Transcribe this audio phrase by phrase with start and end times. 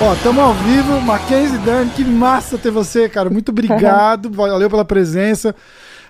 [0.00, 3.28] Ó, tamo ao vivo, Mackenzie Dern, que massa ter você, cara.
[3.28, 5.52] Muito obrigado, valeu pela presença.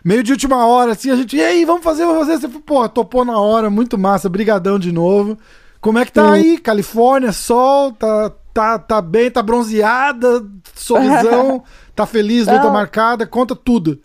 [0.04, 2.38] Meio de última hora, assim, a gente, e aí, vamos fazer, vamos fazer.
[2.38, 5.38] Você, pô, topou na hora, muito massa, brigadão de novo.
[5.80, 6.58] Como é que tá aí?
[6.58, 10.44] Califórnia, sol, tá, tá, tá bem, tá bronzeada,
[10.74, 11.62] sorrisão,
[11.96, 14.00] tá feliz, luta marcada, conta tudo.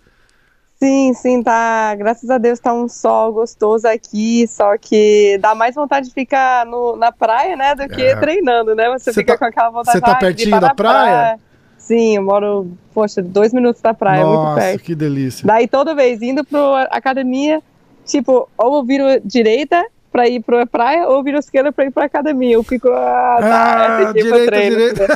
[0.84, 1.96] Sim, sim, tá.
[1.96, 6.66] Graças a Deus tá um sol gostoso aqui, só que dá mais vontade de ficar
[6.66, 8.16] no- na praia, né, do que É.
[8.18, 8.90] treinando, né?
[8.90, 11.40] Você Cê fica tá- com aquela vontade cê tá pertinho da na praia?
[11.78, 14.84] Sim, eu moro, poxa, dois minutos da praia, muito Nossa, perto.
[14.84, 15.48] que delícia.
[15.48, 17.62] Daí toda vez indo pra academia,
[18.06, 22.54] tipo, ou viro direita pra ir pra praia, ou viro esquerda pra ir pra academia.
[22.54, 24.76] Eu fico, ah, tá, Ah, tipo direita, treino.
[24.78, 25.08] direita.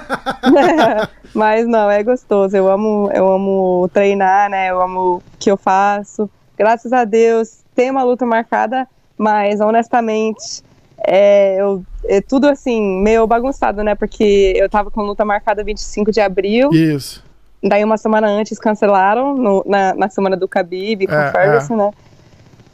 [1.34, 2.58] Mas não, é gostoso.
[2.58, 4.72] Eu amo, eu amo treinar, né?
[4.72, 6.28] Eu amo o que eu faço.
[6.58, 10.64] Graças a Deus, tem uma luta marcada, mas honestamente,
[11.06, 13.94] é, eu, é tudo assim, meio bagunçado, né?
[13.94, 17.23] Porque eu tava com luta marcada 25 de abril, Isso.
[17.64, 21.92] daí uma semana antes cancelaram, no- na, na semana do Khabib com É, Ferguson, né?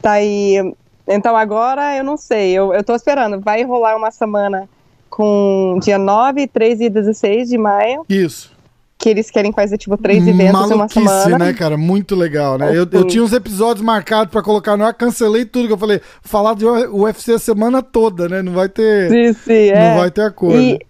[0.02, 0.74] Daí,
[1.06, 3.40] então agora eu não sei, eu, eu tô esperando.
[3.40, 4.68] Vai rolar uma semana
[5.10, 8.50] com dia 9, 13 e 16 de maio Isso.
[8.98, 11.38] que eles querem fazer tipo três eventos em uma Maluquice, semana.
[11.38, 11.76] né, cara?
[11.76, 12.70] Muito legal, né?
[12.76, 16.00] Eu, eu tinha uns episódios marcados pra colocar no ar, cancelei tudo que eu falei.
[16.22, 18.42] Falar de UFC a semana toda, né?
[18.42, 19.98] Não vai ter, Sim, sim, não é.
[19.98, 20.58] vai ter acordo.
[20.60, 20.80] E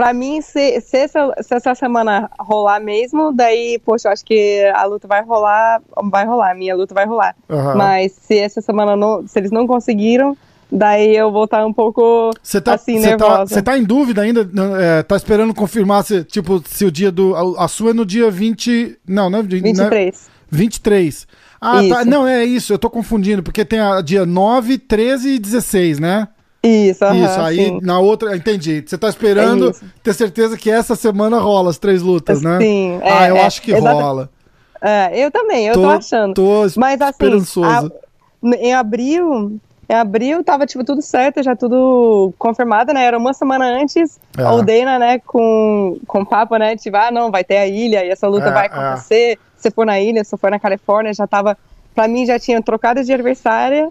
[0.00, 4.64] pra mim, se, se, essa, se essa semana rolar mesmo, daí, poxa, eu acho que
[4.74, 7.36] a luta vai rolar, vai rolar, a minha luta vai rolar.
[7.50, 7.74] Aham.
[7.74, 10.34] Mas se essa semana não, se eles não conseguiram,
[10.72, 13.54] daí eu vou estar um pouco Você tá, assim, tá, nervosa.
[13.54, 14.48] você tá em dúvida ainda?
[14.80, 17.34] É, tá esperando confirmar se, tipo, se o dia do.
[17.58, 18.98] A, a sua é no dia 20.
[19.06, 20.30] Não, não é de- não é- 23.
[20.50, 21.26] 23.
[21.60, 21.82] Ah, tá.
[21.82, 22.04] Isso.
[22.06, 26.26] Não, é isso, eu tô confundindo, porque tem a dia 9, 13 e 16, né?
[26.62, 27.78] Isso, aham, isso, aí sim.
[27.82, 28.36] na outra.
[28.36, 28.84] Entendi.
[28.86, 32.58] Você tá esperando É ter certeza que essa semana rola as três lutas, né?
[32.58, 34.30] Sim, é, ah, eu é, acho que exata- rola.
[34.82, 36.34] É, eu também, eu tô, achando.
[36.34, 37.92] Tô Mas assim, esperançoso.
[38.42, 43.04] a- em abril, em abril tava tipo tudo certo, já tudo confirmado, né?
[43.04, 44.44] Era uma semana antes, É.
[44.48, 48.10] o Dana, né, com com papo, né, tipo, ah, não, vai ter a ilha e
[48.10, 48.68] essa luta É, vai é.
[48.70, 49.38] acontecer.
[49.56, 51.56] Se for na ilha, se for na Califórnia, já tava
[51.92, 53.90] Pra mim já tinha trocado de adversária,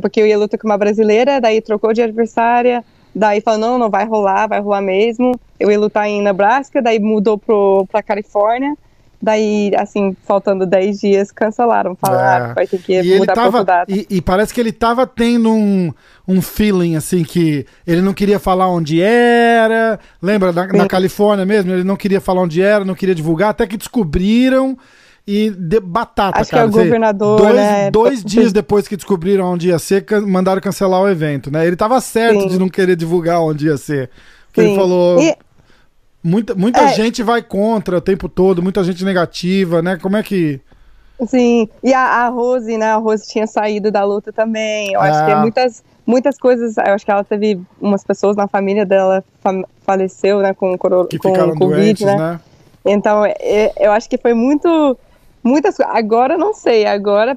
[0.00, 2.84] porque eu ia lutar com uma brasileira, daí trocou de adversária,
[3.14, 5.38] daí falou, não, não vai rolar, vai rolar mesmo.
[5.58, 8.74] Eu ia lutar em Nebraska, daí mudou pro, pra Califórnia,
[9.20, 12.50] daí, assim, faltando 10 dias, cancelaram, falaram, É.
[12.50, 13.64] ah, vai ter que E mudar tava.
[13.64, 13.90] data.
[13.92, 15.92] E, e parece que ele tava tendo um,
[16.28, 19.98] um feeling, assim, que ele não queria falar onde era.
[20.22, 20.86] Lembra, na, na.
[20.86, 24.78] Califórnia mesmo, ele não queria falar onde era, não queria divulgar, até que descobriram.
[25.30, 26.66] E de batata, Acho que cara.
[26.66, 27.90] é o governador, dois, né?
[27.90, 28.26] dois Sim.
[28.26, 31.66] dias depois que descobriram onde ia ser, mandaram cancelar o evento, né?
[31.66, 32.48] Ele tava certo Sim.
[32.48, 34.08] de não querer divulgar onde ia ser.
[34.46, 34.76] Porque ele Sim.
[34.76, 35.20] falou.
[35.20, 35.36] E-
[36.24, 36.88] Muita, muita É.
[36.94, 39.96] gente vai contra o tempo todo, muita gente negativa, né?
[40.00, 40.60] Como é que.
[41.26, 42.86] Sim, e a, a Rose, né?
[42.86, 44.92] A Rose tinha saído da luta também.
[44.94, 45.40] Eu acho que é Ah.
[45.40, 46.76] muitas, muitas coisas.
[46.76, 49.52] Eu acho que ela teve umas pessoas na família dela fa
[49.86, 50.52] faleceu, né?
[50.54, 52.16] Com, coro- Que com Covid, doentes, né?
[52.16, 52.40] né?
[52.86, 54.98] Então, é- eu acho que foi muito.
[55.42, 55.94] Muitas coisas.
[55.94, 56.84] Agora, não sei.
[56.86, 57.36] Agora,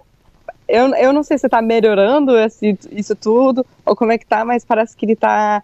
[0.67, 4.43] eu, eu não sei se tá melhorando esse, isso tudo, ou como é que tá,
[4.45, 5.61] mas parece que ele tá.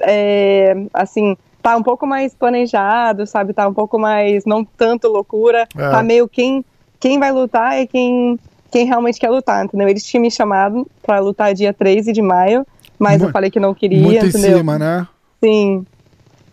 [0.00, 1.36] é, assim.
[1.62, 3.52] Tá um pouco mais planejado, sabe?
[3.52, 4.46] Tá um pouco mais.
[4.46, 5.68] Não tanto loucura.
[5.76, 5.90] É.
[5.90, 6.64] Tá meio quem,
[6.98, 8.38] quem vai lutar e quem,
[8.70, 9.86] quem realmente quer lutar, entendeu?
[9.86, 12.66] Eles tinham me chamado pra lutar dia 13 de maio,
[12.98, 14.56] mas Mu- eu falei que não queria, Muito em entendeu?
[14.56, 15.06] cima, né?
[15.44, 15.84] Sim.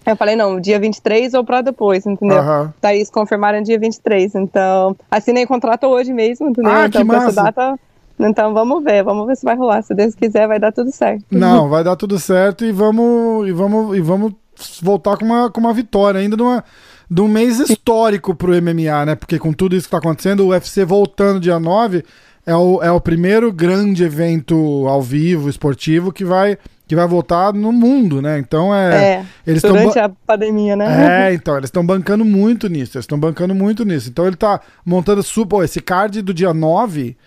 [0.08, 2.40] Eu falei, não, dia 23 ou pra depois, entendeu?
[2.40, 2.74] Aham.
[2.82, 4.36] Daí eles confirmaram dia 23.
[4.36, 6.72] Então, assinei o contrato hoje mesmo, entendeu?
[6.72, 7.44] Ah, então, que com essa massa.
[7.44, 7.80] data.
[8.18, 9.82] Então, vamos ver, vamos ver se vai rolar.
[9.82, 11.26] Se Deus quiser, vai dar tudo certo.
[11.30, 14.32] Não, vai dar tudo certo e vamos e vamos e vamos
[14.82, 16.64] voltar com uma, com uma vitória ainda numa
[17.10, 19.16] de um mês histórico pro MMA, né?
[19.16, 22.04] Porque com tudo isso que tá acontecendo, o UFC voltando dia 9
[22.48, 24.56] é o, é o primeiro grande evento
[24.88, 26.58] ao vivo esportivo que vai
[26.88, 28.40] que vai voltar no mundo, né?
[28.40, 29.16] Então é.
[29.16, 31.28] É, eles durante a pandemia, né?
[31.28, 32.96] É, então, eles estão bancando muito nisso.
[32.96, 34.08] Eles estão bancando muito nisso.
[34.08, 35.66] Então ele tá montando super.
[35.66, 37.18] Esse card do dia 9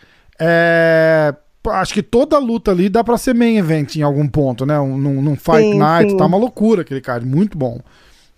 [0.40, 1.34] é.
[1.68, 4.80] Acho que toda luta ali dá pra ser main event em algum ponto, né?
[4.80, 6.16] Um, num, num Fight Sim, Night, sim.
[6.16, 7.78] tá uma loucura aquele card, muito bom.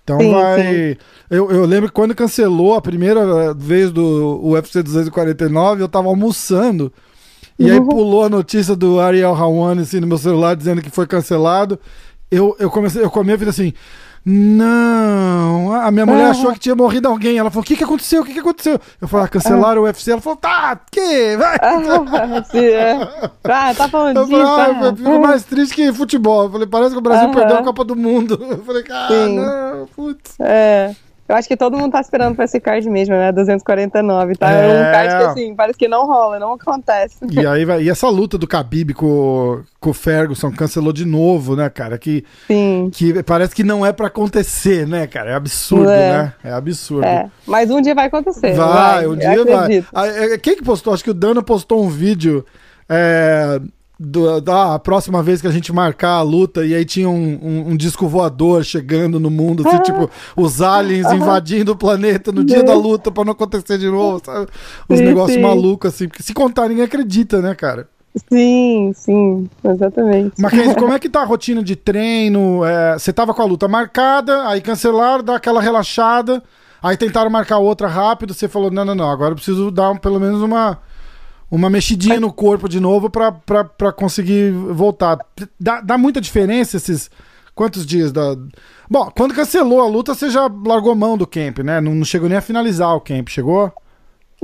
[0.04, 0.99] Então Sim, vai.
[1.31, 6.93] Eu, eu lembro que quando cancelou a primeira vez do UFC 249, eu tava almoçando.
[7.58, 7.88] E aí Uhum.
[7.88, 11.78] pulou a notícia do Ariel Hawani assim, no meu celular dizendo que foi cancelado.
[12.31, 13.72] Eu, eu comecei, eu comi e fiz assim.
[14.24, 16.30] Não, a minha mulher Ah.
[16.30, 17.38] achou que tinha morrido alguém.
[17.38, 18.22] Ela falou: O que, que aconteceu?
[18.22, 18.78] O que, que aconteceu?
[19.00, 20.12] Eu falei: ah, cancelaram o UFC.
[20.12, 21.36] Ela falou: Tá, que?
[21.36, 21.58] Vai.
[22.50, 23.08] Sim, é.
[23.44, 24.84] Ah, tá falando Eu disso, falei, ah, ah.
[24.86, 26.44] eu fico mais triste que futebol.
[26.44, 28.38] Eu falei, parece que o Brasil perdeu a Copa do Mundo.
[28.52, 29.36] Eu falei, ah, Sim.
[29.36, 30.34] não, putz.
[30.40, 30.94] É.
[31.32, 33.32] Eu acho que todo mundo tá esperando pra esse card mesmo, né?
[33.32, 34.52] 249, tá?
[34.52, 34.69] É, É.
[34.69, 37.17] um card que, assim, parece que não rola, não acontece.
[37.31, 37.82] E aí vai.
[37.82, 41.96] E essa luta do Khabib com, com o Ferguson cancelou de novo, né, cara?
[41.96, 42.90] Que, Sim.
[42.93, 45.31] que parece que não é pra acontecer, né, cara?
[45.31, 46.12] É absurdo, É.
[46.12, 46.32] né?
[46.44, 47.06] É absurdo.
[47.06, 47.31] É.
[47.46, 48.52] Mas um dia vai acontecer.
[48.52, 49.55] Vai, um eu dia vai.
[49.55, 49.88] acredito.
[49.94, 50.93] Ah, é, Quem que postou?
[50.93, 52.44] Acho que o Dana postou um vídeo
[52.90, 53.58] é,
[54.02, 57.70] do- da próxima vez que a gente marcar a luta e aí tinha um, um-
[57.70, 59.82] um disco voador chegando no mundo, assim, Ah.
[59.82, 64.20] tipo, os aliens invadindo o planeta no dia da luta pra não acontecer de novo,
[64.25, 64.49] sabe?
[64.90, 65.43] Uns Sim, negócios sim.
[65.43, 67.88] malucos, assim, porque se contar ninguém acredita, né, cara?
[68.31, 70.40] Sim, sim, exatamente.
[70.40, 72.62] Mackenzie, como é que tá a rotina de treino?
[72.64, 76.43] É, você tava com a luta marcada, aí cancelaram, dá aquela relaxada,
[76.82, 79.96] aí tentaram marcar outra rápido, você falou, não, não, não, agora eu preciso dar um-
[79.96, 80.78] pelo menos uma,
[81.52, 85.19] uma mexidinha no corpo de novo pra conseguir voltar.
[85.60, 87.10] Dá, dá muita diferença esses...
[87.54, 88.34] Quantos dias da...
[88.90, 91.82] Bom, quando cancelou a luta, você já largou mão do camp, né?
[91.82, 93.70] Não, não chegou nem a finalizar o camp, chegou?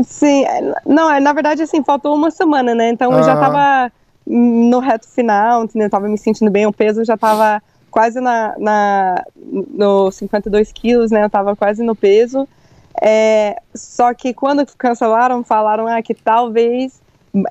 [0.05, 2.91] Sim, é, não, é, na verdade, assim, faltou uma semana, né?
[2.91, 3.37] Então eu já Ah.
[3.41, 3.93] tava
[4.27, 5.87] no reto final, entendeu?
[5.87, 11.11] Eu tava me sentindo bem, o peso já tava quase na, na no 52 quilos,
[11.11, 11.25] né?
[11.25, 12.47] Eu tava quase no peso.
[13.03, 17.01] É, só que quando cancelaram, falaram ah, que talvez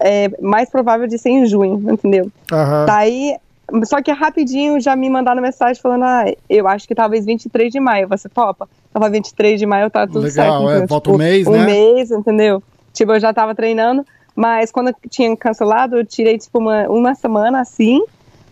[0.01, 2.31] é mais provável de ser em junho, entendeu?
[2.51, 2.85] Aham.
[2.85, 3.37] Daí,
[3.85, 7.79] só que rapidinho já me mandaram mensagem falando, ah, eu acho que talvez 23 de
[7.79, 8.67] maio, você topa?
[8.93, 10.61] Tava 23 de maio, tá tudo Legal, certo.
[10.61, 10.87] é, entendeu?
[10.87, 11.65] falta um mês, um né?
[11.65, 12.63] mês, entendeu?
[12.93, 14.05] Tipo, eu já tava treinando,
[14.35, 18.01] mas quando tinha cancelado, eu tirei, tipo, uma, uma semana assim,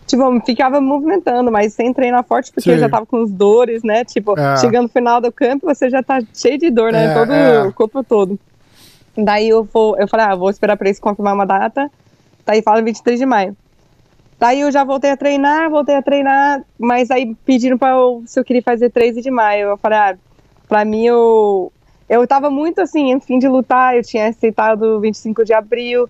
[0.05, 2.79] tipo, eu ficava movimentando, mas sem treinar forte, porque eu Sim.
[2.79, 4.03] já tava com os dores, né?
[4.05, 4.57] Tipo, É.
[4.57, 7.05] chegando no final do campo, você já tá cheio de dor, né?
[7.05, 7.67] É, Todo é.
[7.67, 8.39] o corpo todo.
[9.17, 11.89] Daí eu vou, eu falei, ah, vou esperar pra eles confirmar uma data.
[12.45, 13.55] Daí fala 23 de maio.
[14.37, 18.37] Daí eu já voltei a treinar, voltei a treinar, mas aí pediram pra eu, se
[18.39, 19.69] eu queria fazer 13 de maio.
[19.69, 20.17] Eu falei, ah,
[20.67, 21.71] pra mim eu.
[22.07, 26.07] Eu tava muito assim, em fim de lutar, eu tinha aceitado 25 de abril,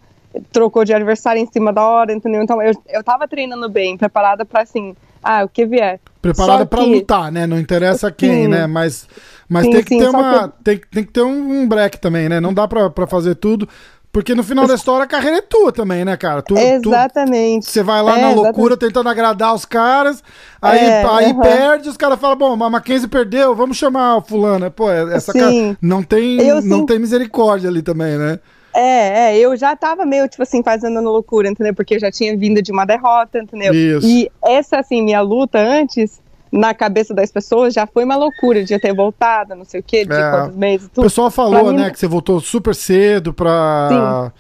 [0.52, 2.42] trocou de adversário em cima da hora, entendeu?
[2.42, 6.00] Então eu, eu tava treinando bem, preparada pra assim, ah, o que vier.
[6.22, 7.46] preparada pra que- lutar, né?
[7.48, 8.48] Não interessa quem, Sim.
[8.48, 8.68] né?
[8.68, 9.08] Mas,
[9.48, 12.40] mas Sim, tem que sim, ter uma, tem, tem que ter um, break também, né?
[12.40, 13.68] Não dá pra, pra fazer tudo,
[14.12, 16.42] porque no final da história a carreira é tua também, né, cara?
[16.42, 17.70] Tu, Exatamente.
[17.70, 18.36] você vai lá É, na exatamente.
[18.36, 20.24] loucura tentando agradar os caras,
[20.62, 21.42] aí, É, aí aham.
[21.42, 24.72] perde, os caras falam, bom, a Mackenzie perdeu, vamos chamar o fulano.
[24.72, 25.40] Pô, essa Sim.
[25.40, 28.40] cara não tem, Eu não sim- tem misericórdia ali também, né?
[28.76, 31.74] É, é, eu já tava meio, tipo assim, fazendo loucura, entendeu?
[31.74, 33.74] Porque eu já tinha vindo de uma derrota, entendeu?
[33.74, 34.06] Isso.
[34.06, 38.74] E essa, assim, minha luta antes, na cabeça das pessoas, já foi uma loucura de
[38.74, 40.30] eu ter voltado, não sei o quê, de É.
[40.30, 41.04] quantos meses, O tudo.
[41.06, 44.32] pessoal falou, mim- né, que você voltou super cedo pra.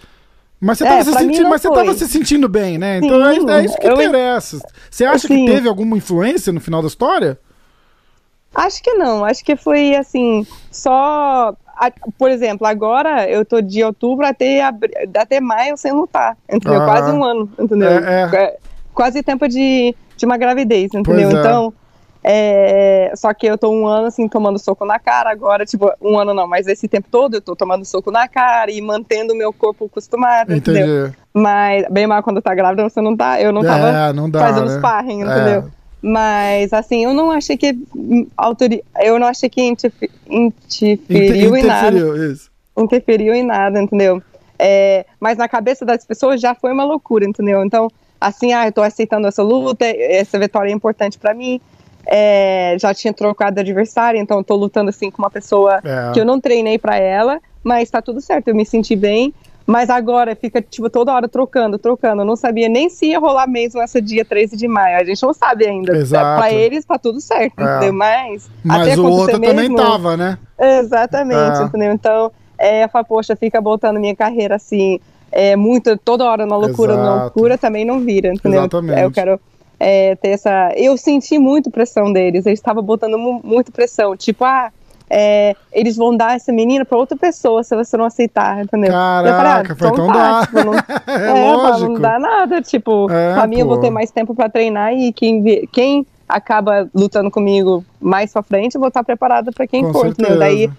[0.59, 2.97] Mas você É, tava, se, sentindo, mas você tava se sentindo bem, né?
[2.97, 4.59] Então é, Sim, é isso que eu- interessa.
[4.89, 5.45] Você acha que Sim.
[5.45, 7.37] teve alguma influência no final da história?
[8.53, 11.53] Acho que não, acho que foi, assim, só...
[11.75, 16.81] a- Por exemplo, agora eu tô de outubro até, abri- até maio sem lutar, entendeu?
[16.81, 16.85] Ah.
[16.85, 17.89] Quase um ano, entendeu?
[17.89, 18.57] É, É,
[18.93, 21.29] Quase tempo de, de uma gravidez, entendeu?
[21.29, 21.39] Pois é.
[21.39, 21.73] Então,
[22.27, 26.17] é, só que eu tô um ano, assim, tomando soco na cara agora, tipo, um
[26.17, 29.37] ano não, mas esse tempo todo eu tô tomando soco na cara e mantendo o
[29.37, 31.05] meu corpo acostumado, entendeu?
[31.05, 31.17] Entendi.
[31.33, 34.39] Mas, bem mal quando tá grávida, você não tá, eu não tava É, não dá,
[34.39, 34.77] fazendo né?
[34.77, 35.63] sparring, É.
[36.07, 37.75] Mas, assim, eu não achei que
[38.37, 38.83] autori...
[39.01, 42.51] eu não achei que interfe- interferiu Inter- em nada interferiu, isso.
[42.77, 44.21] interferiu em nada, entendeu?
[44.59, 47.65] É, mas na cabeça das pessoas já foi uma loucura, entendeu?
[47.65, 47.89] Então,
[48.21, 51.59] assim, ah, eu tô aceitando essa luta, essa vitória é importante pra mim.
[52.05, 56.11] É, já tinha trocado adversário, então eu tô lutando assim com uma pessoa É.
[56.13, 59.33] que eu não treinei pra ela, mas tá tudo certo, eu me senti bem.
[59.67, 62.21] Mas agora fica, tipo, toda hora trocando, trocando.
[62.21, 64.97] Eu não sabia nem se ia rolar mesmo essa dia 13 de maio.
[64.97, 65.97] A gente não sabe ainda.
[65.97, 66.39] Exato.
[66.39, 67.63] Pra eles tá tudo certo, É.
[67.77, 67.93] entendeu?
[67.93, 68.47] Mas.
[68.63, 70.37] Mas até o outro também mesmo- tava, né?
[70.59, 71.63] Exatamente, É.
[71.63, 71.93] entendeu?
[71.93, 74.99] Então, é, eu falo, poxa, fica botando minha carreira assim,
[75.31, 77.19] é, muito, toda hora na loucura, na Exato.
[77.23, 78.59] loucura também não vira, entendeu?
[78.61, 79.01] Exatamente.
[79.01, 79.39] Eu quero
[79.79, 80.71] é, ter essa.
[80.77, 84.71] Eu senti muito pressão deles, eles estavam botando mu muito pressão, tipo, ah.
[85.09, 88.91] É, eles vão dar essa menina para outra pessoa se você não aceitar, entendeu?
[88.91, 90.45] Caraca, falei, ah, então, então tá, dá.
[90.47, 90.73] Tipo, não,
[91.15, 91.91] é, é lógico.
[91.91, 93.61] não dá nada, tipo, é, pra mim pô.
[93.61, 98.41] eu vou ter mais tempo para treinar e quem, quem acaba lutando comigo mais pra
[98.41, 100.21] frente, eu vou estar preparada para quem Com for, certeza.
[100.33, 100.39] entendeu?
[100.39, 100.69] Daí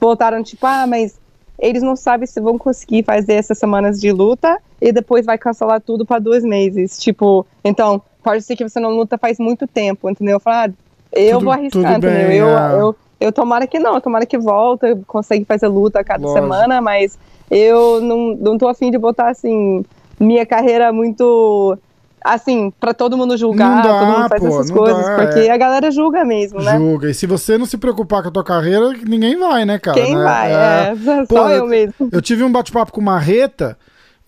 [0.00, 1.18] voltaram, tipo, ah, mas
[1.58, 5.80] eles não sabem se vão conseguir fazer essas semanas de luta e depois vai cancelar
[5.80, 6.98] tudo para dois meses.
[6.98, 10.34] Tipo, então, pode ser que você não luta faz muito tempo, entendeu?
[10.36, 10.70] Eu falo, ah,
[11.12, 12.46] eu Tudo- vou arriscar, tudo bem, entendeu?
[12.48, 12.80] Eu, é.
[12.80, 16.40] eu, eu tomara que não, tomara que volta, consegue fazer luta a cada Lógico.
[16.40, 17.18] semana, mas
[17.50, 19.84] eu não, não tô afim de botar, assim,
[20.20, 21.78] minha carreira muito,
[22.22, 25.40] assim, pra todo mundo julgar, Não dá, todo mundo faz pô, essas coisas, dá, porque
[25.40, 25.50] é.
[25.50, 26.76] a galera julga mesmo, né?
[26.76, 27.10] Julga.
[27.10, 30.00] E se você não se preocupar com a tua carreira, ninguém vai, né, cara?
[30.00, 30.22] Quem né?
[30.22, 30.52] vai?
[30.52, 30.94] É,
[31.26, 32.08] só Pô, eu mesmo.
[32.12, 33.78] Eu tive um bate-papo com o Marreta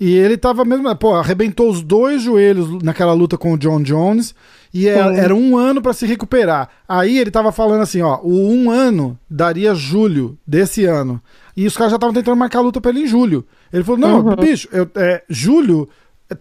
[0.01, 4.35] e ele tava mesmo, pô, arrebentou os dois joelhos naquela luta com o John Jones
[4.73, 5.17] e é- Sim.
[5.19, 6.69] era um ano pra se recuperar.
[6.89, 11.21] Aí ele tava falando assim, ó, o um ano daria julho desse ano.
[11.57, 13.45] E os caras já estavam tentando marcar a luta pra ele em julho.
[13.73, 14.37] Ele falou, não, Uhum.
[14.37, 15.89] bicho, eu, é, julho,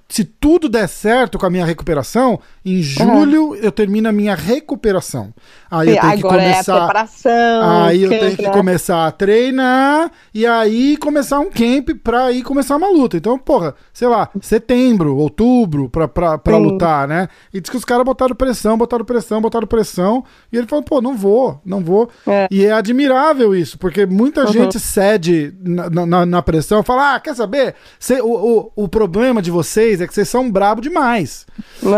[0.09, 5.33] se tudo der certo com a minha recuperação, em julho eu termino a minha recuperação.
[5.71, 6.75] Aí eu tenho que agora é a começar...
[6.77, 7.83] preparação.
[7.85, 8.49] Aí eu camp, tenho que né?
[8.51, 13.15] começar a treinar e aí começar um camp pra aí começar uma luta.
[13.17, 16.63] Então, porra, sei lá, setembro, outubro pra, pra, pra Sim.
[16.63, 17.27] lutar, né?
[17.53, 20.23] E diz que os caras botaram pressão, botaram pressão, botaram pressão.
[20.51, 22.09] E ele falou, pô, não vou, não vou.
[22.27, 22.47] É.
[22.51, 24.53] E é admirável isso, porque muita Uhum.
[24.53, 27.75] gente cede na, na, na pressão, fala, ah, quer saber?
[27.99, 29.49] Cê- o, o, o problema de
[29.81, 31.45] vocês é que vocês são brabo demais.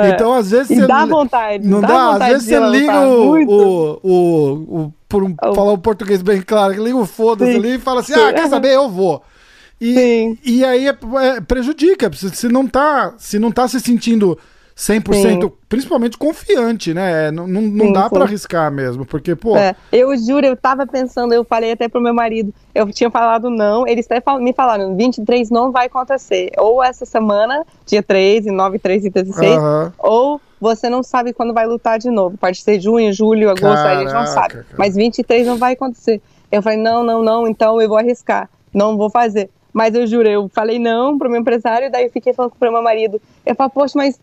[0.04, 0.10] É.
[0.10, 1.66] Então, às vezes, E você dá vontade.
[1.68, 4.12] não dá, dá, às vontade vezes de você liga o, o, o,
[4.86, 8.02] o- por um- falar o português bem claro, que liga o foda-se ali e fala
[8.02, 8.20] assim, Sim.
[8.20, 9.24] ah, quer saber, eu vou.
[9.82, 10.38] E, Sim.
[10.46, 10.98] e aí é-
[11.38, 14.38] é, prejudica, se, se não tá, se não tá se sentindo
[14.80, 15.52] 100%, Sim.
[15.68, 17.30] principalmente confiante, né?
[17.32, 20.88] Não, não, não Sim, dá pra arriscar mesmo, porque, pô, É, eu juro, eu tava
[20.88, 24.96] pensando, eu falei até pro meu marido, eu tinha falado não, eles até me falaram,
[24.96, 29.94] 23 não vai acontecer, ou essa semana, dia 3, e 9, 3 e 16, Aham.
[30.00, 33.96] ou você não sabe quando vai lutar de novo, pode ser junho, julho, agosto, a
[33.96, 34.66] gente não Caraca, sabe, cara.
[34.78, 36.22] mas 23 não vai acontecer.
[36.50, 39.50] Eu falei, não, não, não, então eu vou arriscar, não vou fazer.
[39.72, 42.82] Mas eu juro, eu falei não pro meu empresário, daí eu fiquei falando pro meu
[42.82, 44.20] marido, eu falei, poxa, mas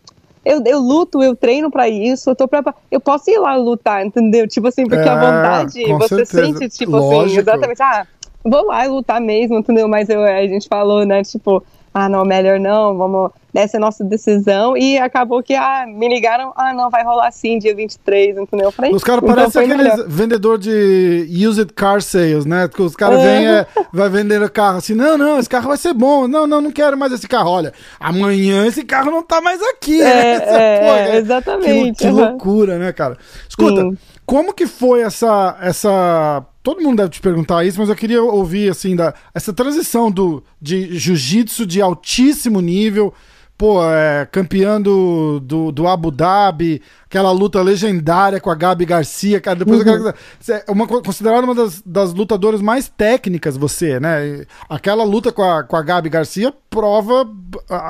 [0.47, 2.79] eu, eu luto, eu treino pra isso, eu tô preparado.
[2.89, 4.47] Eu posso ir lá lutar, entendeu?
[4.47, 6.59] Tipo assim, porque É, a vontade, você certeza.
[6.59, 7.23] sente, tipo Lógico.
[7.25, 8.07] assim, exatamente, ah,
[8.43, 9.87] vou lá e lutar mesmo, entendeu?
[9.87, 11.63] Mas eu, a gente falou, né, tipo,
[11.99, 14.77] ah, não, melhor não, vamos, essa é a nossa decisão.
[14.77, 18.67] E acabou que, ah, me ligaram, ah, não, vai rolar sim, dia 23, entendeu?
[18.67, 20.07] Eu falei, Os caras então parecem aqueles melhor.
[20.07, 22.67] vendedor de used car sales, né?
[22.67, 25.95] Que os caras vêm, é, vai vendendo carro assim, não, não, esse carro vai ser
[25.95, 27.49] bom, não, não, não quero mais esse carro.
[27.49, 29.99] Olha, amanhã esse carro não tá mais aqui.
[29.99, 31.97] É, é, porra, é, Que, exatamente.
[31.97, 32.15] que aham.
[32.29, 33.17] loucura, né, cara?
[33.49, 33.97] Escuta, Sim.
[34.23, 36.45] como que foi essa, essa...
[36.67, 40.43] Todo mundo deve te perguntar isso, mas eu queria ouvir, assim, da, essa transição do,
[40.61, 43.13] de jiu-jitsu de altíssimo nível
[43.57, 49.39] pô, é, campeã do, do, do Abu Dhabi, aquela luta legendária com a Gabi Garcia,
[49.41, 49.93] cara, depois Uhum.
[49.93, 54.45] aquela- você é uma, considerada uma das, das lutadoras mais técnicas, você, né?
[54.69, 57.25] Aquela luta com a, com a Gabi Garcia prova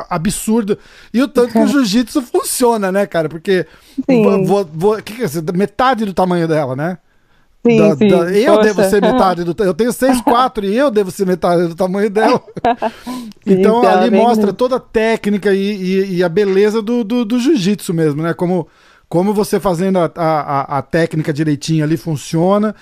[0.10, 0.78] absurda.
[1.14, 3.28] E o tanto que o jiu-jitsu funciona, né, cara?
[3.28, 3.66] Porque
[4.08, 6.98] vo- vo- vo- que é metade do tamanho dela, né?
[7.70, 8.08] Sim, Da- sim.
[8.08, 8.64] da- eu Poxa.
[8.74, 9.64] devo ser metade do.
[9.64, 12.42] Eu tenho 6'4 e eu devo ser metade do tamanho dela.
[13.46, 17.24] então ela ali vem mostra toda a técnica e, e- e a beleza do, do,
[17.26, 18.34] do jiu-jitsu mesmo, né?
[18.34, 18.68] Como,
[19.10, 22.76] como você fazendo a, a, a- técnica direitinho ali funciona.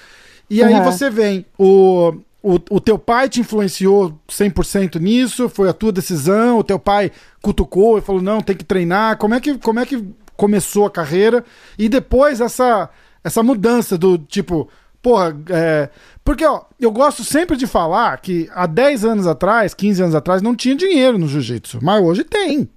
[0.50, 0.84] E aí Uhum.
[0.84, 1.46] você vem.
[1.58, 2.14] O,
[2.44, 5.50] o, o teu pai te influenciou 100% nisso?
[5.50, 6.60] Foi a tua decisão?
[6.60, 7.12] O teu pai
[7.42, 9.18] cutucou e falou: não, tem que treinar.
[9.18, 10.04] Como é que, como é que
[10.38, 11.44] começou a carreira?
[11.80, 12.90] E depois essa,
[13.26, 14.70] essa mudança do tipo.
[15.02, 15.90] Porra, é,
[16.24, 20.42] porque ó, eu gosto sempre de falar que há 10 anos atrás, 15 anos atrás,
[20.42, 22.70] não tinha dinheiro no jiu-jitsu, mas hoje tem.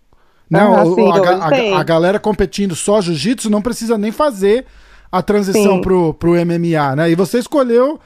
[0.51, 0.61] Né?
[0.61, 4.67] Ah, O- sim, a, a- a galera competindo só jiu-jitsu não precisa nem fazer
[5.11, 5.81] a transição Sim.
[5.81, 7.11] pro, pro MMA, né?
[7.11, 7.99] E você escolheu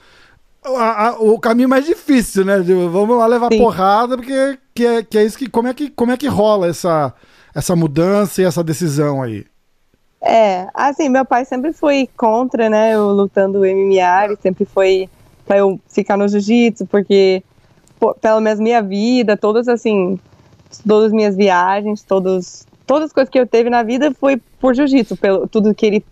[0.64, 2.60] a- a- o caminho mais difícil, né?
[2.60, 3.58] De, vamos lá levar Sim.
[3.58, 6.68] porrada, porque que é, que é isso que como é que como é que rola
[6.68, 7.12] essa
[7.52, 9.44] essa mudança e essa decisão aí?
[10.24, 15.08] É, assim, meu pai sempre foi contra, né, eu lutando MMA, ele sempre foi
[15.44, 17.42] pra eu ficar no jiu-jitsu, porque,
[17.98, 20.20] pô, pelo menos minha vida, todas, assim,
[20.86, 24.76] todas as minhas viagens, todos, todas as coisas que eu teve na vida foi por
[24.76, 26.04] jiu-jitsu, pelo tudo que ele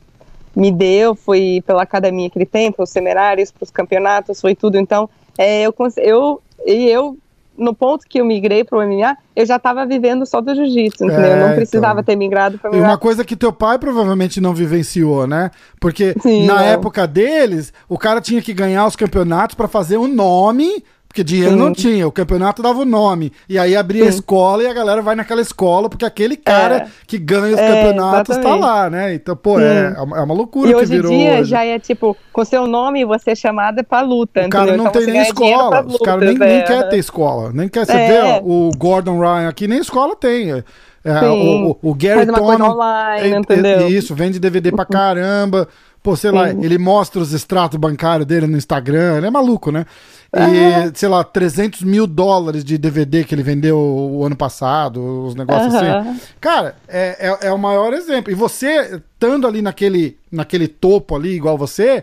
[0.56, 5.08] me deu, foi pela academia que ele tem, pelos seminários, pros campeonatos, foi tudo, então,
[5.38, 7.16] é, eu, eu, e eu
[7.60, 11.24] no ponto que eu migrei pro MMA, eu já tava vivendo só do jiu-jitsu, entendeu?
[11.26, 12.04] eu É, não precisava então.
[12.04, 12.86] ter migrado pra E MMA.
[12.88, 15.50] uma coisa que teu pai provavelmente não vivenciou, né?
[15.78, 16.60] Porque Sim, na não.
[16.62, 21.54] época deles, o cara tinha que ganhar os campeonatos pra fazer um nome, porque dinheiro
[21.54, 21.58] Sim.
[21.58, 23.32] não tinha, o campeonato dava o nome.
[23.48, 24.18] E aí abria a Sim.
[24.18, 26.86] escola e a galera vai naquela escola, porque aquele cara É.
[27.04, 28.62] que ganha os É, campeonatos tá exatamente.
[28.62, 29.14] lá, né?
[29.14, 29.64] Então, pô, Sim.
[29.64, 31.50] é, é uma loucura E que hoje em virou dia hoje.
[31.50, 34.46] já é tipo, com seu nome você é chamada pra luta.
[34.46, 35.82] O cara não Então tem nem escola.
[35.82, 36.62] pras Os caras nem, nem é.
[36.62, 37.50] quer ter escola.
[37.52, 37.84] Nem quer.
[37.86, 38.06] Você É.
[38.08, 40.52] vê ó, o Gordon Ryan aqui, nem escola tem.
[40.52, 40.62] É,
[41.02, 41.64] é, Sim.
[41.64, 43.80] o, o, o Gary Toman- online, é, entendeu?
[43.80, 45.66] é, Isso, vende DVD pra caramba.
[46.02, 46.64] Pô, sei lá, Sim.
[46.64, 49.18] ele mostra os extratos bancários dele no Instagram.
[49.18, 49.84] Ele é maluco, né?
[50.32, 55.34] E, sei lá, 300 mil dólares de DVD que ele vendeu o ano passado, os
[55.34, 55.86] negócios assim.
[55.86, 56.16] Aham.
[56.40, 58.32] Cara, é, é, é o maior exemplo.
[58.32, 62.02] E você, estando ali naquele, naquele topo ali, igual você,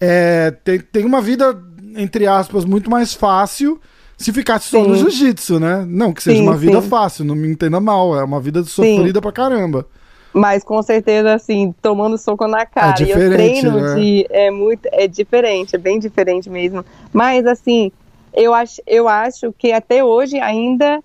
[0.00, 1.58] é, tem, tem uma vida,
[1.96, 3.80] entre aspas, muito mais fácil
[4.16, 4.88] se ficasse só Sim.
[4.90, 5.84] no jiu-jitsu, né?
[5.88, 6.88] Não que seja Sim, uma vida sim.
[6.88, 9.84] fácil, não me entenda mal, é uma vida sofrida pra caramba.
[10.32, 13.02] Mas com certeza, assim, tomando soco na cara.
[13.02, 13.94] e eu diferente, treino né?
[13.94, 14.26] de.
[14.30, 14.88] É muito.
[14.90, 16.84] É diferente, é bem diferente mesmo.
[17.12, 17.92] Mas assim,
[18.32, 21.02] eu acho, eu acho que até hoje ainda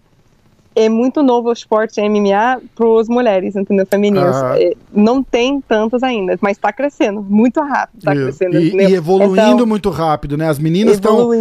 [0.77, 3.85] é muito novo o esporte MMA para as mulheres, entendeu?
[3.85, 4.35] Femininas.
[4.35, 4.55] Ah.
[4.93, 8.01] Não tem tantos ainda, mas está crescendo muito rápido.
[8.03, 8.59] E- crescendo.
[8.59, 10.49] e, e evoluindo Então, muito rápido, né?
[10.49, 11.31] As meninas estão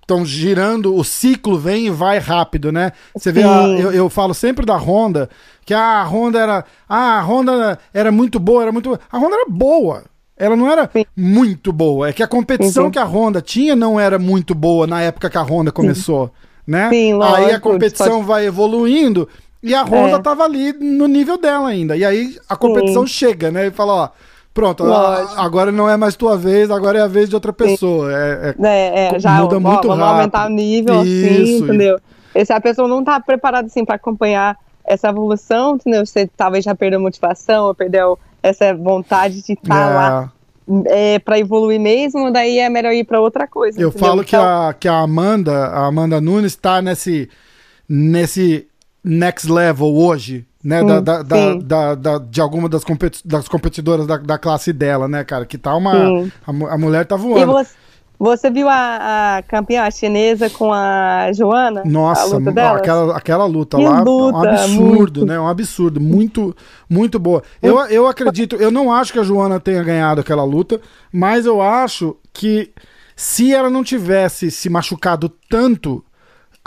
[0.00, 2.92] estão girando, o ciclo vem e vai rápido, né?
[3.14, 3.78] Você vê, a- Sim.
[3.80, 5.28] eu, eu falo sempre da Honda,
[5.64, 9.46] que a Honda era, ah, a Honda era muito boa, era muito, a Honda era
[9.48, 10.04] boa.
[10.36, 11.04] Ela não era Sim.
[11.16, 12.90] muito boa, é que a competição Uhum.
[12.90, 16.30] que a Honda tinha não era muito boa na época que a Honda começou,
[16.68, 16.88] né?
[16.90, 19.28] Sim, Aí a lógico, competição vai evoluindo
[19.62, 20.22] e a Honda É.
[20.22, 21.96] tava ali no nível dela ainda.
[21.96, 23.66] E aí a competição chega, né?
[23.66, 24.08] E fala, ó,
[24.52, 25.40] pronto, Lógico.
[25.40, 28.12] agora não é mais tua vez, agora é a vez de outra pessoa.
[28.12, 30.16] É, é É, é, já muda ó, muito vamos rápido.
[30.18, 31.98] aumentar o nível, Isso, assim, entendeu?
[32.34, 36.04] E se a pessoa não tá preparada, assim, para acompanhar essa evolução, entendeu?
[36.06, 39.94] Você talvez já perdeu motivação, ou perdeu essa vontade de estar É.
[39.94, 40.32] lá
[40.86, 43.80] é, para evoluir mesmo, daí é melhor ir para outra coisa.
[43.80, 44.06] Eu entendeu?
[44.08, 47.28] falo que, Então, a, que a Amanda, a Amanda Nunes está nesse,
[47.88, 48.66] nesse
[49.02, 50.82] next level hoje, né?
[50.84, 55.08] Da, Hum, da, da, da- da- de alguma das, competi das competidoras da, classe dela,
[55.08, 55.46] né, cara?
[55.46, 55.92] Que tá uma.
[56.24, 56.32] Sim.
[56.46, 57.52] A, a mulher tá E voando.
[57.52, 57.74] você,
[58.18, 61.82] você viu a, a campeã a chinesa com a Joana?
[61.82, 62.78] a Nossa, luta delas?
[62.80, 65.26] aquela, aquela luta Que lá, luta, um absurdo, muito.
[65.26, 65.38] né?
[65.38, 66.56] Um absurdo, muito,
[66.90, 67.42] muito boa.
[67.62, 70.80] Eu, eu acredito, eu não acho que a Joana tenha ganhado aquela luta,
[71.12, 72.72] mas eu acho que
[73.14, 76.04] se ela não tivesse se machucado tanto,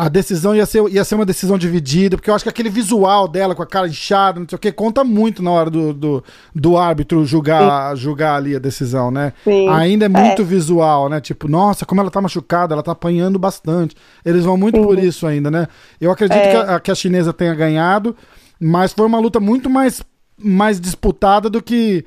[0.03, 3.27] a decisão ia ser, ia ser uma decisão dividida, porque eu acho que aquele visual
[3.27, 6.23] dela com a cara inchada, não sei o que, conta muito na hora do, do,
[6.55, 9.31] do árbitro julgar, julgar ali a decisão, né?
[9.43, 9.67] Sim.
[9.69, 10.09] Ainda é É.
[10.09, 11.21] muito visual, né?
[11.21, 13.95] Tipo, nossa, como ela tá machucada, ela tá apanhando bastante.
[14.25, 15.67] Eles vão muito por isso ainda, né?
[15.99, 16.49] Eu acredito É.
[16.49, 18.15] que, a, que a chinesa tenha ganhado,
[18.59, 20.01] mas foi uma luta muito mais,
[20.35, 22.03] mais disputada do que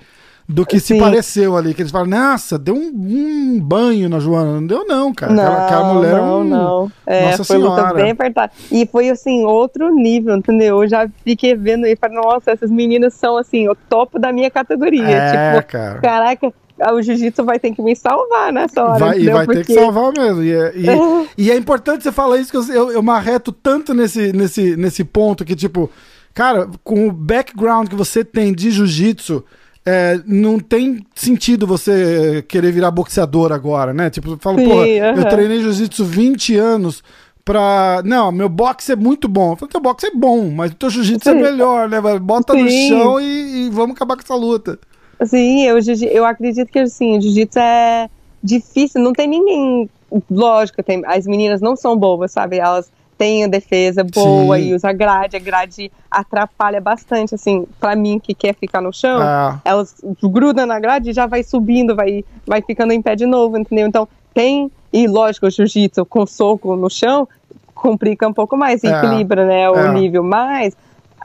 [0.46, 0.98] do que se Sim.
[1.00, 1.72] pareceu ali.
[1.72, 4.60] Que eles falam, nossa, deu um, um banho na Joana.
[4.60, 5.32] Não deu, não, cara.
[5.32, 6.44] aquela, aquela mulher é não, um.
[6.44, 6.92] não.
[7.06, 7.94] É, Nossa foi luta Senhora.
[7.94, 8.52] bem apertada.
[8.70, 10.82] E foi, assim, outro nível, entendeu?
[10.82, 14.50] Eu já fiquei vendo e falei, nossa, essas meninas são, assim, o topo da minha
[14.50, 15.02] categoria.
[15.08, 16.00] É, tipo, cara.
[16.00, 16.52] caraca,
[16.92, 19.74] o jiu-jitsu vai ter que me salvar nessa hora, Vai, e vai ter que Porque-
[19.80, 20.42] salvar mesmo.
[20.42, 23.94] E é, e- e é importante você falar isso, que eu, eu, eu marreto tanto
[23.94, 25.88] nesse, nesse, nesse ponto que, tipo,
[26.34, 29.42] cara, com o background que você tem de jiu-jitsu,
[29.86, 34.08] é, não tem sentido você querer virar boxeador agora, né?
[34.08, 35.28] Tipo, eu falo, Sim, porra, eu aham.
[35.28, 37.02] treinei jiu-jitsu 20 anos
[37.44, 38.00] pra.
[38.04, 39.52] Não, meu boxe é muito bom.
[39.52, 42.00] Eu falei, teu boxe é bom, mas o teu jiu-jitsu é melhor, né?
[42.18, 42.88] Bota no Sim.
[42.88, 44.78] chão e, e vamos acabar com essa luta.
[45.24, 45.78] Sim, eu,
[46.10, 48.08] eu acredito que assim, o jiu-jitsu é
[48.42, 49.90] difícil, não tem ninguém.
[50.30, 52.58] Lógico, tem, as meninas não são bobas, sabe?
[52.58, 54.64] Elas têm a defesa boa Sim.
[54.70, 59.20] e usa grade, a grade atrapalha bastante, assim, pra mim que quer ficar no chão.
[59.20, 63.26] Ah, Elas grudam na grade e já vai subindo, vai, vai ficando em pé de
[63.26, 63.86] novo, entendeu?
[63.86, 67.28] Então tem, e lógico, o jiu-jitsu com soco no chão
[67.74, 69.92] complica um pouco mais, É, equilibra, né, o é.
[69.92, 70.76] nível, mas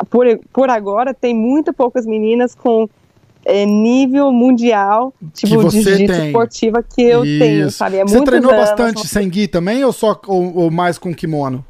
[0.09, 2.87] por, por agora tem muito poucas meninas com
[3.45, 6.27] é, nível mundial, tipo, de jiu-jitsu tem.
[6.27, 7.77] esportiva que eu tenho, Isso.
[7.77, 7.97] sabe?
[7.97, 11.65] É Você treinou anos, bastante sem gi também ou só ou, ou mais com kimono?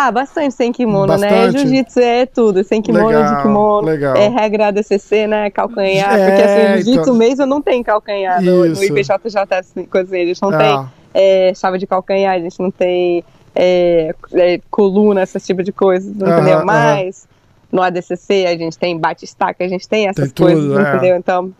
[0.00, 1.28] Ah, bastante sem kimono, né?
[1.28, 1.58] Bastante?
[1.58, 3.86] Jiu-jitsu é tudo, sem kimono, Legal, de kimono.
[3.88, 4.16] legal.
[4.16, 5.50] É regra DCC, né?
[5.50, 6.16] Calcanhar.
[6.16, 7.14] É, porque assim, no jiu-jitsu então.
[7.14, 8.40] mesmo não tem calcanhar.
[8.40, 8.84] No, no.
[8.84, 9.10] IBJJ,
[9.58, 10.58] assim, a gente não Ah.
[10.58, 13.24] tem é, chave de calcanhar, a gente não tem
[13.56, 16.56] é, é, coluna, esse tipo de coisa, Aham, entendeu?
[16.58, 16.64] aham.
[16.64, 17.26] Mas
[17.72, 20.90] no ADCC a gente tem bate-estaca, a gente tem essas Tem tudo, coisas, é.
[20.96, 21.16] entendeu?
[21.16, 21.52] Então,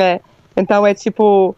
[0.00, 0.20] é.
[0.56, 1.54] Então é tipo.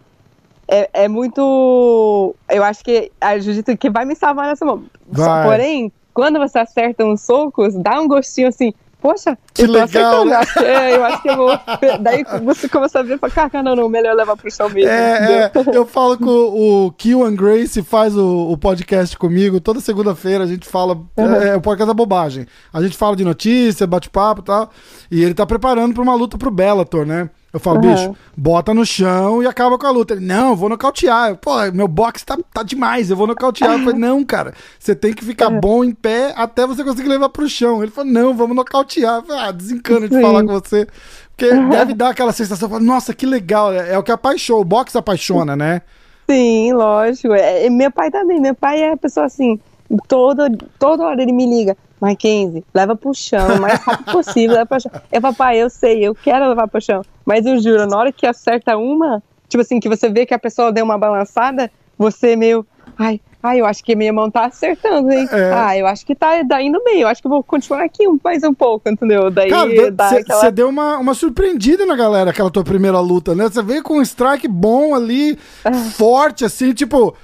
[0.69, 2.35] É, é muito.
[2.49, 4.85] Eu acho que a jiu-jitsu que vai me salvar nessa mão.
[5.07, 5.45] Vai.
[5.45, 8.73] Porém, quando você acerta uns socos, dá um gostinho assim.
[9.05, 10.41] Poxa, Que eu legal, né?
[10.65, 11.61] É, eu acho que eu vou.
[12.01, 14.91] Daí você começa a ver e fala, cara, não, não, melhor levar pro chão mesmo.
[14.91, 19.61] É, é, eu falo com o Kiwan Grace faz o, o podcast comigo.
[19.61, 20.99] Toda segunda-feira a gente fala.
[21.19, 22.47] É, é o podcast da bobagem.
[22.73, 24.71] A gente fala de notícia, bate-papo e tal.
[25.11, 27.29] E ele tá preparando pra uma luta pro Bellator, né?
[27.55, 27.95] Eu falo, Uhum.
[27.95, 30.15] bicho, bota no chão e acaba com a luta.
[30.15, 31.31] Ele, não, eu vou nocautear.
[31.31, 33.75] Eu, Pô, meu boxe tá, tá demais, eu vou nocautear.
[33.75, 35.61] Eu falei, não, cara, você tem que ficar Uhum.
[35.61, 37.81] bom em pé até você conseguir levar pro chão.
[37.81, 39.19] Ele falou, não, vamos nocautear.
[39.21, 40.89] Eu falei, ah, desencana de falar com você.
[41.37, 43.73] Porque deve dar aquela sensação, fala, nossa, que legal.
[43.73, 45.83] É, é o que apaixona, o boxe apaixona, né?
[46.29, 47.35] Sim, lógico.
[47.35, 48.41] É, e meu pai também.
[48.41, 49.61] Meu pai é pessoa assim,
[50.09, 51.77] toda, toda hora ele me liga.
[52.05, 54.91] Mackenzie, leva pro chão, o mais rápido possível, leva pro chão.
[55.11, 57.03] Eu, papai, eu sei, eu quero levar pro chão.
[57.25, 60.39] Mas eu juro, na hora que acerta uma, tipo assim, que você vê que a
[60.39, 62.67] pessoa deu uma balançada, você meio.
[62.99, 65.27] Ai, ai, eu acho que minha mão tá acertando, hein?
[65.33, 65.53] É.
[65.53, 68.43] Ah, eu acho que tá, tá indo bem, eu acho que vou continuar aqui mais
[68.45, 69.31] um pouco, entendeu?
[69.31, 70.51] Daí você aquela.
[70.51, 73.45] deu uma, uma surpreendida na galera, aquela tua primeira luta, né?
[73.45, 75.73] Você veio com um strike bom ali, Ah.
[75.73, 77.15] forte, assim, tipo.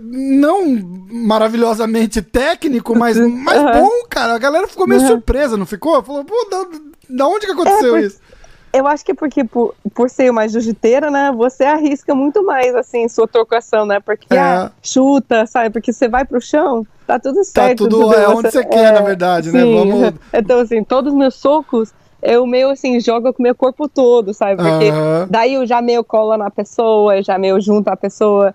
[0.00, 0.64] Não
[1.10, 3.72] maravilhosamente técnico, mas, mas Aham.
[3.82, 4.34] bom, cara.
[4.34, 5.08] A galera ficou meio Aham.
[5.08, 6.02] surpresa, não ficou?
[6.02, 6.66] Falou, pô, da,
[7.10, 8.18] da onde que aconteceu É, por- isso?
[8.70, 12.74] Eu acho que é porque por, por ser uma jiu-jiteira, né, você arrisca muito mais,
[12.74, 14.38] assim, sua trocação, né, porque É.
[14.38, 17.84] ah, chuta, sabe, porque você vai pro chão, tá tudo Tá certo.
[17.88, 18.20] tudo entendeu?
[18.20, 19.64] é onde você quer, na verdade, né?
[19.64, 19.72] sim.
[19.74, 20.14] Vamos.
[20.34, 24.34] Então, assim, todos os meus socos, eu meio, assim, jogo com o meu corpo todo,
[24.34, 25.26] sabe, porque Aham.
[25.30, 28.54] daí eu já meio colo na pessoa, eu já meio junto a pessoa,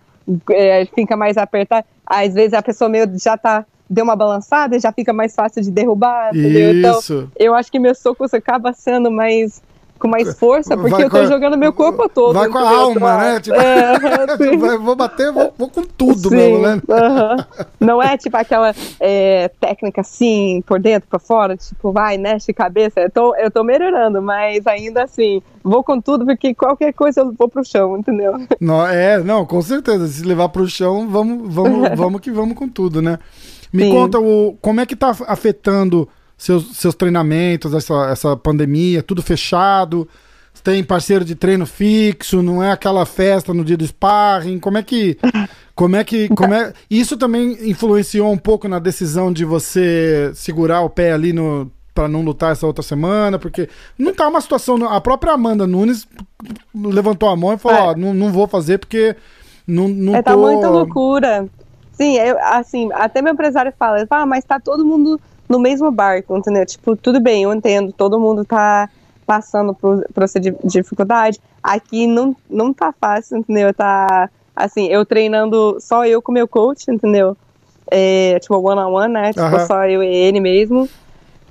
[0.51, 4.91] é, fica mais apertado, às vezes a pessoa meio já tá, deu uma balançada, já
[4.91, 6.73] fica mais fácil de derrubar, entendeu?
[6.77, 7.29] Então, Isso.
[7.38, 9.62] eu acho que meu soco acaba sendo mais
[9.99, 12.34] com mais força, porque Vai eu tô a- jogando meu corpo todo.
[12.34, 13.39] Vai com a alma, né?
[13.39, 13.93] Tipo, É,
[14.38, 14.58] sim.
[14.58, 16.82] vai- vou bater, vou, vou com tudo Sim, mesmo, né?
[16.89, 17.45] aham.
[17.79, 22.99] Não é tipo aquela é, técnica assim, por dentro, por fora, tipo, vai, mexe cabeça.
[22.99, 27.34] Eu tô, eu tô melhorando, mas ainda assim, vou com tudo, porque qualquer coisa eu
[27.38, 28.34] vou pro chão, entendeu?
[28.60, 30.06] Não, é, não, com certeza.
[30.08, 33.17] Se levar pro chão, vamos, vamos, vamos que vamos com tudo, né?
[33.71, 33.89] Me Sim.
[33.91, 40.08] conta o, como é que tá afetando seus, seus treinamentos, essa, essa pandemia, tudo fechado.
[40.63, 44.60] Tem parceiro de treino fixo, não é aquela festa no dia do sparring.
[44.60, 45.17] Como é que.
[45.76, 46.30] Como é que.
[46.30, 51.34] Como é, isso também influenciou um pouco na decisão de você segurar o pé ali
[51.34, 51.72] no.
[51.93, 53.69] Pra não lutar essa outra semana, porque
[54.00, 54.84] não tá uma situação.
[54.88, 56.08] A própria Amanda Nunes
[56.74, 57.82] levantou a mão e falou: É.
[57.82, 59.15] Ó, não, não vou fazer porque
[59.67, 60.32] não, não É, tô.
[60.32, 61.48] tá muita loucura.
[61.91, 65.60] Sim, eu, assim, até meu empresário fala, ele fala, ah, mas tá todo mundo no
[65.60, 66.65] mesmo barco, entendeu?
[66.65, 68.89] Tipo, tudo bem, eu entendo, todo mundo tá
[69.25, 71.39] passando por, por essa di- dificuldade.
[71.62, 73.73] Aqui não, não tá fácil, entendeu?
[73.73, 77.38] Tá, assim, eu treinando só eu com meu coach, entendeu?
[77.91, 79.34] É, tipo, one-on-one, né?
[79.34, 80.89] Tipo, só eu e ele mesmo.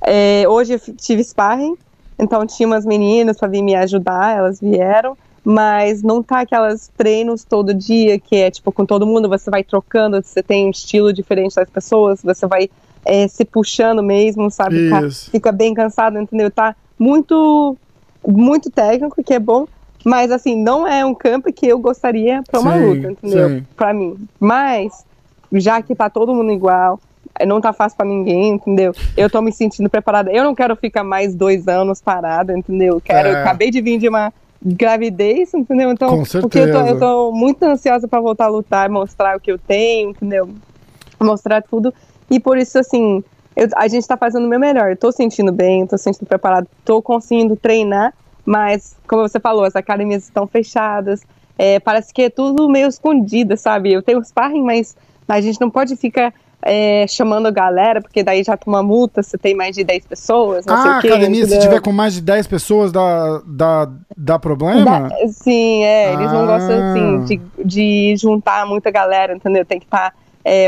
[0.04, 1.76] É, hoje eu tive sparring,
[2.18, 7.44] então tinha umas meninas pra vir me ajudar, elas vieram mas não tá aquelas treinos
[7.44, 11.12] todo dia que é tipo com todo mundo, você vai trocando, você tem um estilo
[11.12, 12.70] diferente das pessoas, você vai
[13.04, 14.88] é, se puxando mesmo, sabe?
[14.90, 15.30] Tá- Isso.
[15.30, 16.50] fica bem cansado, entendeu?
[16.50, 17.76] Tá muito,
[18.26, 19.66] muito técnico, que é bom,
[20.04, 23.62] mas assim, não é um campo que eu gostaria pra uma Sim, luta, entendeu?
[23.76, 24.16] Pra mim.
[24.38, 25.04] Mas,
[25.52, 26.98] já que tá todo mundo igual,
[27.46, 28.92] não tá fácil pra ninguém, entendeu?
[29.16, 30.30] Eu tô me sentindo preparada.
[30.32, 32.94] Eu não quero ficar mais dois anos parada, entendeu?
[32.96, 33.32] Eu Quero, É.
[33.32, 34.32] eu acabei de vir de uma
[34.64, 35.90] gravidez, entendeu?
[35.90, 36.88] Então, Com porque eu tô, certeza.
[36.90, 40.48] eu tô muito ansiosa pra voltar a lutar, mostrar o que eu tenho, entendeu?
[41.20, 41.92] Mostrar tudo.
[42.32, 43.22] E por isso, assim,
[43.54, 44.90] eu- a gente tá fazendo o meu melhor.
[44.90, 48.14] Eu tô sentindo bem, tô sentindo preparado, tô conseguindo treinar,
[48.44, 51.20] mas, como você falou, as academias estão fechadas.
[51.58, 53.92] é, parece que é tudo meio escondido, sabe?
[53.92, 54.96] Eu tenho sparring, mas
[55.28, 59.36] a gente não pode ficar é, chamando a galera, porque daí já toma multa se
[59.36, 61.08] tem mais de 10 pessoas, não sei Ah, o quê.
[61.08, 64.82] academia, se tiver com mais de 10 pessoas, dá, dá, dá problema?
[64.84, 66.46] Da- sim, é, eles não Ah.
[66.46, 69.64] gostam assim de, de juntar muita galera, entendeu?
[69.64, 70.14] Tem que estar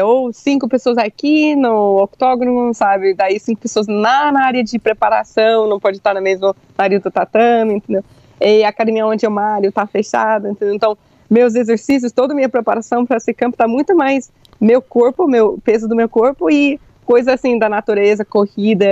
[0.04, 3.14] ou cinco pessoas aqui no octógono, sabe?
[3.14, 7.10] Daí cinco pessoas na, na área de preparação, não pode estar na mesma área do
[7.10, 8.04] tatame, entendeu?
[8.40, 10.74] E a academia onde eu malho tá fechada, entendeu?
[10.74, 10.96] Então,
[11.28, 15.58] meus exercícios, toda a minha preparação para esse campo tá muito mais meu corpo, meu
[15.64, 18.86] peso do meu corpo e coisa assim da natureza, corrida,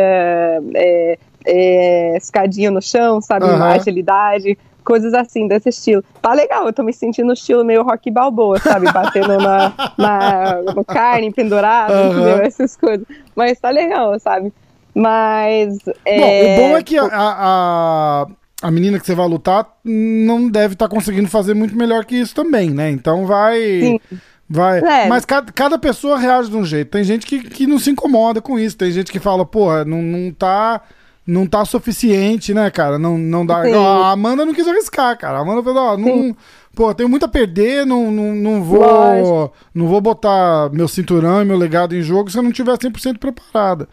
[0.75, 3.47] é, é, escadinha no chão, sabe?
[3.47, 3.73] Aham.
[3.73, 6.05] Agilidade, coisas assim, desse estilo.
[6.21, 8.87] Tá legal, eu tô me sentindo no estilo meio rock balboa, sabe?
[8.93, 12.11] Batendo na, na no carne pendurado, Aham.
[12.11, 12.37] entendeu?
[12.45, 13.07] Essas coisas.
[13.35, 14.53] Mas tá legal, sabe?
[14.95, 15.79] Mas.
[15.85, 18.27] Bom, o bom é que a, a-
[18.63, 22.15] a menina que você vai lutar não deve estar tá conseguindo fazer muito melhor que
[22.17, 22.91] isso também, né?
[22.91, 23.59] Então vai.
[23.59, 24.01] Sim.
[24.49, 24.81] Vai.
[24.81, 25.09] É.
[25.09, 26.91] Mas cada, cada pessoa reage de um jeito.
[26.91, 28.77] Tem gente que, que não se incomoda com isso.
[28.77, 30.83] Tem gente que fala, porra, não, não tá.
[31.27, 32.99] Não tá suficiente, né, cara?
[32.99, 33.59] Não, não dá.
[33.59, 35.39] A Amanda não quis arriscar, cara.
[35.39, 36.37] A Amanda falou, ó, não.
[36.75, 38.81] Pô, tenho muito a perder, não, não, não vou.
[38.81, 39.53] Lógico.
[39.75, 43.19] Não vou botar meu cinturão e meu legado em jogo se eu não tiver 100%
[43.19, 43.89] preparada.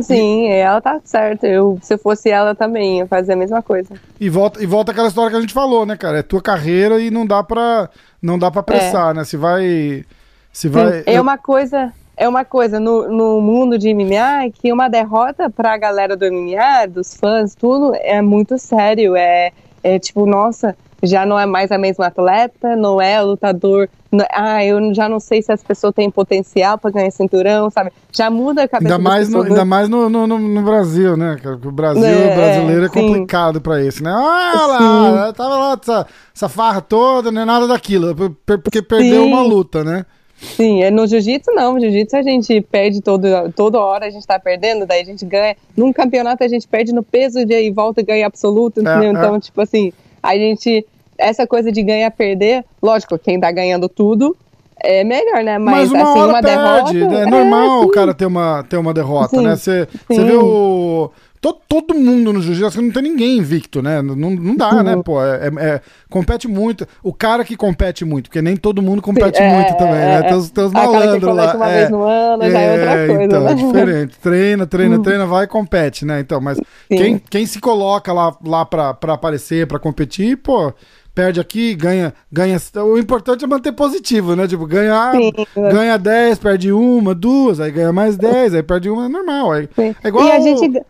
[0.00, 0.52] Sim, e...
[0.52, 1.46] ela tá certa.
[1.46, 3.94] Eu, se eu fosse ela também, eu fazia a mesma coisa.
[4.20, 6.18] E volta, e volta aquela história que a gente falou, né, cara?
[6.18, 7.90] É tua carreira e não dá pra,
[8.22, 9.14] não dá pra pressar, é.
[9.14, 9.24] né?
[9.24, 10.04] Se vai.
[10.52, 11.02] Se vai.
[11.06, 11.92] é uma coisa.
[12.20, 16.86] É uma coisa no, no mundo de MMA que uma derrota pra galera do MMA,
[16.86, 19.16] dos fãs, tudo, é muito sério.
[19.16, 19.52] É,
[19.82, 23.88] é tipo, nossa, já não é mais a mesma atleta, não é lutador.
[24.12, 27.90] Não, ah, eu já não sei se as pessoas têm potencial para ganhar cinturão, sabe?
[28.12, 31.38] Já muda a cabeça Ainda mais, no, ainda mais no, no, no, Brasil, né?
[31.40, 34.10] Porque o Brasil, é, brasileiro é, é complicado para isso, né?
[34.12, 36.06] Ah, lá, tava lá essa,
[36.36, 39.32] essa farra toda, não é nada daquilo, porque perdeu sim.
[39.32, 40.04] uma luta, né?
[40.40, 41.74] Sim, é no jiu-jitsu não.
[41.74, 45.24] No jiu-jitsu a gente perde todo, toda hora, a gente tá perdendo, daí a gente
[45.24, 45.56] ganha.
[45.76, 49.12] Num campeonato a gente perde no peso e volta e ganha absoluto, é, entendeu?
[49.12, 49.40] Então, é.
[49.40, 50.86] tipo assim, a gente,
[51.18, 54.36] essa coisa de ganhar, perder, lógico, quem tá ganhando tudo
[54.82, 55.58] é melhor, né?
[55.58, 57.14] Mas, Mas uma, assim, uma perde, derrota.
[57.16, 59.56] É normal é, o cara ter uma, ter uma derrota, sim, né?
[59.56, 61.10] Você vê o.
[61.40, 64.02] Todo, todo mundo no jiu-jitsu não tem ninguém invicto, né?
[64.02, 64.82] Não, não dá, uhum.
[64.82, 65.02] né?
[65.02, 66.86] Pô, é, é, é, compete muito.
[67.02, 70.18] O cara que compete muito, porque nem todo mundo compete Sim, muito é, também, né?
[70.18, 70.22] É.
[70.24, 71.56] Tem os, tem os malandros lá.
[71.56, 73.22] Uma vez no ano, já é outra coisa.
[73.24, 73.52] Então, né?
[73.52, 74.18] é diferente.
[74.18, 75.02] Treina, treina, uhum.
[75.02, 76.20] treina, vai e compete, né?
[76.20, 80.74] Então, mas quem, quem se coloca lá, lá pra, pra aparecer, pra competir, pô
[81.12, 82.56] perde aqui, ganha, ganha.
[82.86, 84.46] O importante é manter positivo, né?
[84.46, 85.32] Tipo, ganhar, Sim.
[85.70, 89.52] ganha 10, perde uma, duas, aí ganha mais 10, aí perde uma, é normal.
[89.52, 89.68] Aí,
[90.02, 90.26] é igual.
[90.26, 90.80] E a gente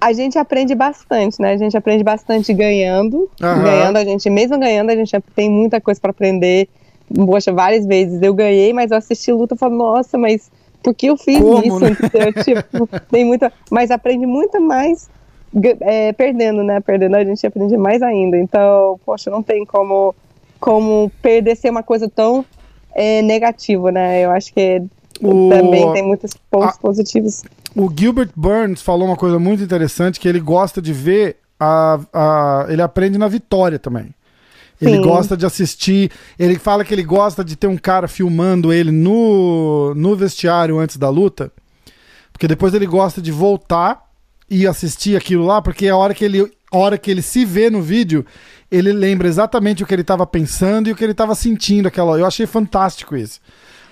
[0.00, 1.52] a gente aprende bastante, né?
[1.52, 3.30] A gente aprende bastante ganhando.
[3.40, 3.62] Uhum.
[3.62, 6.68] Ganhando, a gente, mesmo ganhando, a gente tem muita coisa para aprender.
[7.14, 10.50] Poxa, várias vezes eu ganhei, mas eu assisti luta e falo, nossa, mas
[10.82, 11.80] por que eu fiz Como, isso?
[11.80, 11.94] Né?
[12.44, 13.52] tipo, tem muita.
[13.70, 15.10] Mas aprende muito mais
[15.80, 16.80] é, perdendo, né?
[16.80, 18.38] Perdendo a gente aprende mais ainda.
[18.38, 20.14] Então, poxa, não tem como,
[20.58, 22.44] como perder ser uma coisa tão
[22.94, 24.24] é, negativa, né?
[24.24, 24.82] Eu acho que
[25.20, 25.48] o...
[25.50, 26.80] também tem muitos pontos a...
[26.80, 27.42] positivos.
[27.74, 32.66] O Gilbert Burns falou uma coisa muito interessante que ele gosta de ver a, a
[32.68, 34.14] ele aprende na vitória também.
[34.80, 35.02] Ele Sim.
[35.02, 36.10] gosta de assistir.
[36.38, 40.96] Ele fala que ele gosta de ter um cara filmando ele no, no vestiário antes
[40.96, 41.52] da luta.
[42.32, 44.08] Porque depois ele gosta de voltar
[44.48, 47.82] e assistir aquilo lá, porque a hora que ele, hora que ele se vê no
[47.82, 48.24] vídeo,
[48.70, 52.18] ele lembra exatamente o que ele estava pensando e o que ele estava sentindo aquela.
[52.18, 53.40] Eu achei fantástico isso.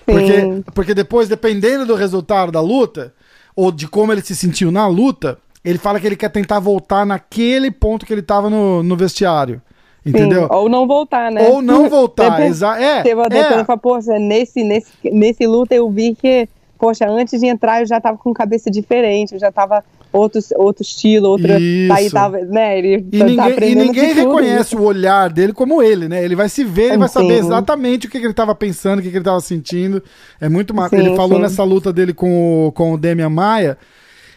[0.05, 3.13] Porque, porque depois, dependendo do resultado da luta,
[3.55, 7.05] ou de como ele se sentiu na luta, ele fala que ele quer tentar voltar
[7.05, 9.61] naquele ponto que ele tava no, no vestiário.
[10.05, 10.43] Entendeu?
[10.43, 11.47] Sim, ou não voltar, né?
[11.49, 12.81] Ou não voltar, exato.
[12.81, 13.65] É, Teve é.
[13.65, 17.99] Fala, poxa, nesse, nesse, nesse luta eu vi que, poxa, antes de entrar eu já
[17.99, 21.59] tava com cabeça diferente, eu já tava outro, outro estilo, outra.
[21.59, 21.93] Isso.
[21.93, 22.77] Aí tava, né?
[22.77, 24.83] Ele e tá ninguém, e ninguém reconhece tudo.
[24.83, 26.23] o olhar dele como ele, né?
[26.23, 29.01] Ele vai se ver, ele vai saber exatamente o que, que ele estava pensando, o
[29.01, 30.01] que, que ele estava sentindo.
[30.39, 30.95] É muito massa.
[30.95, 31.43] Ele falou sim.
[31.43, 33.77] nessa luta dele com o, com o Demian Maia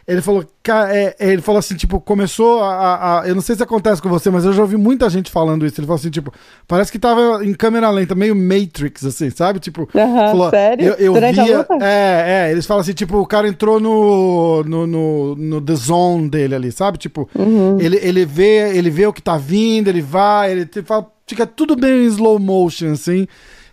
[0.07, 3.63] ele falou, é, é, ele falou assim, tipo, começou a, a, Eu não sei se
[3.63, 5.81] acontece com você, mas eu já ouvi muita gente falando isso.
[5.81, 6.33] Ele falou assim, tipo,
[6.67, 9.61] parece que tava em câmera lenta, meio Matrix, assim, sabe?
[9.61, 10.95] Tipo, falou, sério?
[10.99, 11.67] Eu, eu via.
[11.81, 16.29] É, é, eles falam assim, tipo, o cara entrou no, no, no, no The Zone
[16.29, 16.99] dele ali, sabe?
[16.99, 17.79] Tipo, uhum.
[17.81, 21.77] ele, ele, vê, ele vê o que tá vindo, ele vai, ele fala, fica tudo
[21.77, 23.27] bem em slow motion, assim.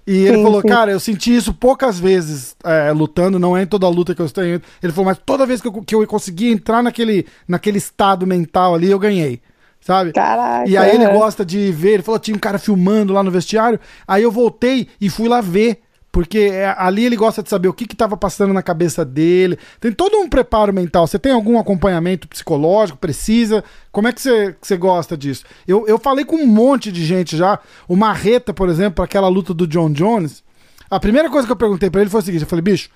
[0.09, 0.67] E ele sim, falou, sim.
[0.67, 4.21] cara, eu senti isso poucas vezes é, lutando, não é em toda a luta que
[4.21, 7.77] eu estou Ele falou, mas toda vez que eu, que eu consegui entrar naquele, naquele
[7.77, 9.39] estado mental ali, eu ganhei.
[9.79, 10.11] Sabe?
[10.11, 10.67] Caraca.
[10.67, 13.79] E aí ele gosta de ver, ele falou, tinha um cara filmando lá no vestiário.
[14.07, 15.79] Aí eu voltei e fui lá ver
[16.11, 19.57] porque é, ali ele gosta de saber o que estava passando na cabeça dele.
[19.79, 21.05] Tem todo um preparo mental.
[21.05, 22.97] Você tem algum acompanhamento psicológico?
[22.97, 23.63] Precisa?
[23.91, 25.43] Como é que você, que você gosta disso?
[25.67, 27.59] Eu, eu falei com um monte de gente já.
[27.87, 30.43] O Marreta, por exemplo, aquela luta do John Jones.
[30.89, 32.89] A primeira coisa que eu perguntei para ele foi o seguinte: eu falei, bicho,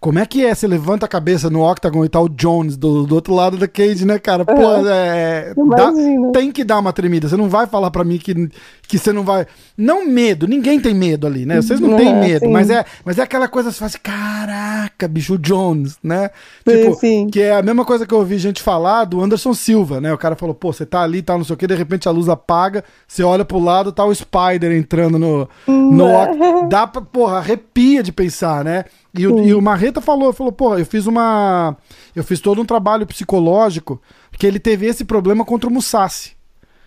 [0.00, 0.54] como é que é?
[0.54, 3.66] Você levanta a cabeça no Octagon e tá o Jones do, do outro lado da
[3.66, 4.44] cage, né, cara?
[4.44, 4.88] Pô, uhum.
[4.88, 5.92] é, dá,
[6.32, 7.28] tem que dar uma tremida.
[7.28, 8.48] Você não vai falar para mim que,
[8.86, 9.46] que você não vai.
[9.76, 11.60] Não medo, ninguém tem medo ali, né?
[11.60, 13.98] Vocês não é, têm medo, mas é, mas é aquela coisa que você fala assim:
[14.02, 16.30] caraca, bicho, Jones, né?
[16.66, 17.28] Tipo, sim.
[17.28, 20.12] que é a mesma coisa que eu ouvi gente falar do Anderson Silva, né?
[20.12, 22.12] O cara falou: pô, você tá ali, tá não sei o que, de repente a
[22.12, 25.48] luz apaga, você olha pro lado, tá o Spider entrando no.
[25.66, 26.68] no hum.
[26.68, 28.84] dá pra, porra, arrepia de pensar, né?
[29.16, 31.76] E o, e o, Marreta falou, falou, pô, eu fiz uma.
[32.14, 34.00] Eu fiz todo um trabalho psicológico,
[34.38, 36.34] que ele teve esse problema contra o Musashi.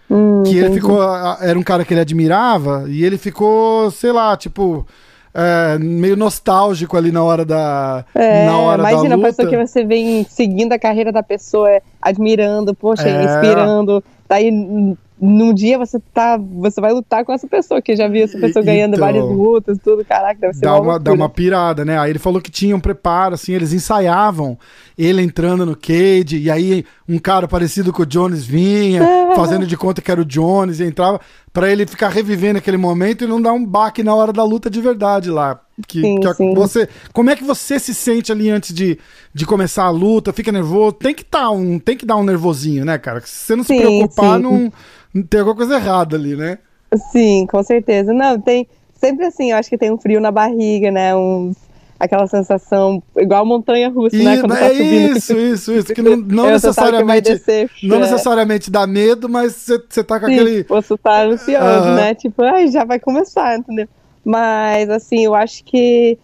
[0.10, 0.76] Hum, que ele entendi.
[0.82, 1.02] ficou.
[1.02, 4.86] a- Era um cara que ele admirava, e ele ficou, sei lá, tipo.
[5.32, 8.04] é, meio nostálgico ali na hora da.
[8.16, 9.28] É, na hora imagina da a luta.
[9.30, 11.70] pessoa que você vem seguindo a carreira da pessoa,
[12.02, 13.24] admirando, poxa, É.
[13.26, 14.04] inspirando.
[14.28, 16.38] Daí n- num dia você tá.
[16.38, 19.78] Você vai lutar com essa pessoa, que já viu essa pessoa ganhando então, lutas lutas,
[19.84, 22.00] tudo, caraca, deve ser dá uma, uma, dá uma pirada, né?
[22.00, 24.58] Aí ele falou que tinha um preparo, assim, eles ensaiavam
[24.98, 29.02] ele entrando no cage, e aí um cara parecido com o Jones vinha,
[29.34, 31.22] fazendo de conta que era o Jones, e entrava,
[31.54, 34.70] pra ele ficar revivendo aquele momento e não dar um baque na hora da luta
[34.70, 35.62] de verdade lá.
[35.88, 36.54] Que, Sim, que sim.
[36.54, 39.00] você, como é que você se sente ali antes de,
[39.34, 40.34] de começar a luta?
[40.34, 40.92] Fica nervoso?
[40.92, 43.22] Tem que, tá um, tem que dar um nervosinho, né, cara?
[43.22, 44.44] Se você não se Sim, preocupar, sim.
[44.44, 44.74] não, não
[45.30, 46.60] tem alguma coisa errada ali, né?
[47.12, 48.14] Sim, com certeza.
[48.14, 48.68] Não, tem.
[48.94, 51.16] Sempre assim, eu acho que tem um frio na barriga, né?
[51.16, 51.54] Um,
[52.00, 54.36] aquela sensação, igual montanha russa, né?
[54.36, 55.18] E- Quando é tá subindo.
[55.18, 55.94] isso, isso, isso.
[55.94, 57.32] Que não, não necessariamente.
[57.34, 58.00] descer, Não é.
[58.02, 60.64] necessariamente dá medo, mas você tá com Sim, aquele.
[60.64, 61.96] você tá ansioso, Aham.
[61.96, 62.16] né?
[62.16, 63.88] Tipo, ai, já vai começar, entendeu?
[64.24, 66.18] Mas, assim, eu acho que.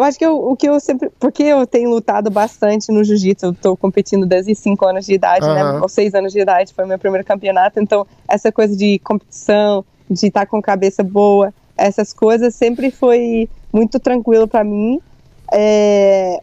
[0.00, 1.10] Eu acho que eu- o que eu sempre.
[1.20, 5.46] Porque eu tenho lutado bastante no jiu-jitsu, eu tô competindo desde 5 anos de idade,
[5.46, 5.60] né?
[5.62, 5.82] Aham.
[5.82, 7.78] Ou 6 anos de idade, foi meu primeiro campeonato.
[7.78, 14.00] Então, essa coisa de competição, de estar com cabeça boa, essas coisas sempre foi muito
[14.00, 15.02] tranquilo pra mim.
[15.52, 16.40] É,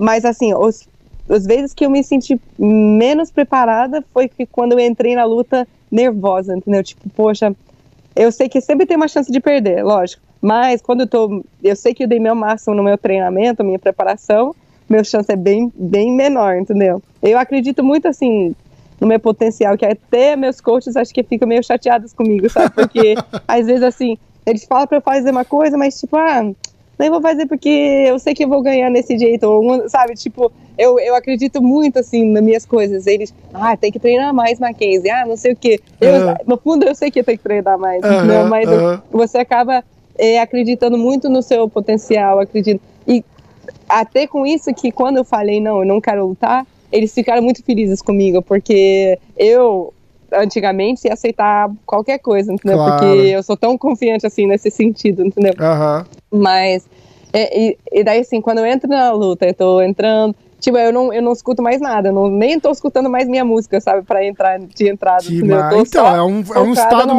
[0.00, 0.88] Mas, assim, os,
[1.30, 5.66] as vezes que eu me senti menos preparada foi que quando eu entrei na luta
[5.92, 6.82] nervosa, entendeu?
[6.82, 7.54] Tipo, poxa,
[8.16, 10.25] eu sei que sempre tem uma chance de perder, lógico.
[10.40, 11.44] Mas quando eu tô.
[11.62, 14.54] Eu sei que eu dei meu máximo no meu treinamento, minha preparação,
[14.88, 17.02] meu chance é bem, bem menor, entendeu?
[17.22, 18.54] Eu acredito muito assim
[19.00, 22.72] no meu potencial, que até meus coaches acho que ficam meio chateados comigo, sabe?
[22.74, 26.42] Porque às vezes assim, eles falam pra eu fazer uma coisa, mas tipo, ah,
[26.98, 30.14] nem vou fazer porque eu sei que eu vou ganhar nesse jeito, ou, sabe?
[30.14, 33.06] Tipo, eu, eu acredito muito, assim, nas minhas coisas.
[33.06, 35.78] Eles, ah, tem que treinar mais, Mackenzie, ah, não sei o quê.
[36.00, 36.36] Eu, Aham.
[36.46, 38.46] No fundo, eu sei que tem que treinar mais, Aham, entendeu?
[38.46, 39.02] mas eu- aham.
[39.10, 39.84] você acaba
[40.18, 42.80] é, acreditando muito no seu potencial, acredito.
[43.06, 43.24] E
[43.88, 47.62] até com isso que quando eu falei, não, eu não quero lutar, eles ficaram muito
[47.62, 49.92] felizes comigo, porque eu
[50.32, 52.78] antigamente ia aceitar qualquer coisa, entendeu?
[52.78, 52.92] Claro.
[52.92, 55.54] Porque eu sou tão confiante assim nesse sentido, entendeu?
[55.58, 56.06] Aham.
[56.30, 56.86] Mas,
[57.32, 60.92] é, e, e daí assim, quando eu entro na luta, eu tô entrando, tipo, eu
[60.92, 64.02] não, eu não escuto mais nada, eu não, nem tô escutando mais minha música, sabe,
[64.02, 65.60] pra entrar de entrada, Que entendeu?
[65.80, 67.14] Então, é um, é um estado na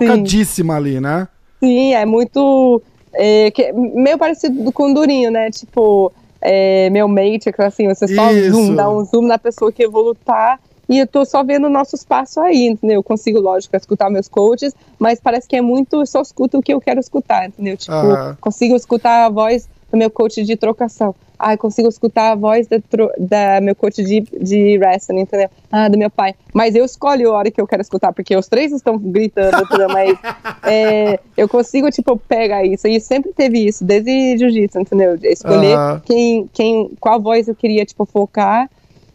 [0.00, 1.28] mental focadíssimo ali, né?
[1.62, 2.82] Sim, é muito.
[3.14, 5.50] É, que- meio parecido com o Durinho, né?
[5.50, 8.50] Tipo, é, meu Matrix, assim, você só Isso.
[8.52, 11.68] zoom, dá um zoom na pessoa que eu vou lutar e eu tô só vendo
[11.68, 12.96] nossos passos aí, entendeu?
[12.96, 16.62] Eu consigo, lógico, escutar meus coaches, mas parece que é muito, eu só escuto o
[16.62, 17.76] que eu quero escutar, entendeu?
[17.76, 18.36] Tipo, Aham.
[18.40, 21.14] consigo escutar a voz do meu coach de trocação.
[21.38, 22.78] Ah, consigo escutar a voz da,
[23.18, 25.50] da meu coach de, de wrestling, entendeu?
[25.70, 26.34] Ah, do meu pai.
[26.54, 29.88] Mas eu escolho a hora que eu quero escutar, porque os três estão gritando, entendeu?
[29.92, 30.18] Mas
[30.64, 32.88] é, eu consigo, tipo, pegar isso.
[32.88, 35.18] E sempre teve isso, desde jiu-jitsu, entendeu?
[35.22, 36.02] Escolher Aham.
[36.06, 38.70] quem, quem, qual voz eu queria, tipo, focar.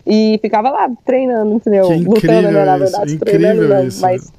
[0.06, 1.88] E ficava lá treinando, entendeu?
[2.06, 3.12] Lutando, né, na verdade.
[3.12, 4.02] isso, treinando, não, isso.
[4.02, 4.32] Mas,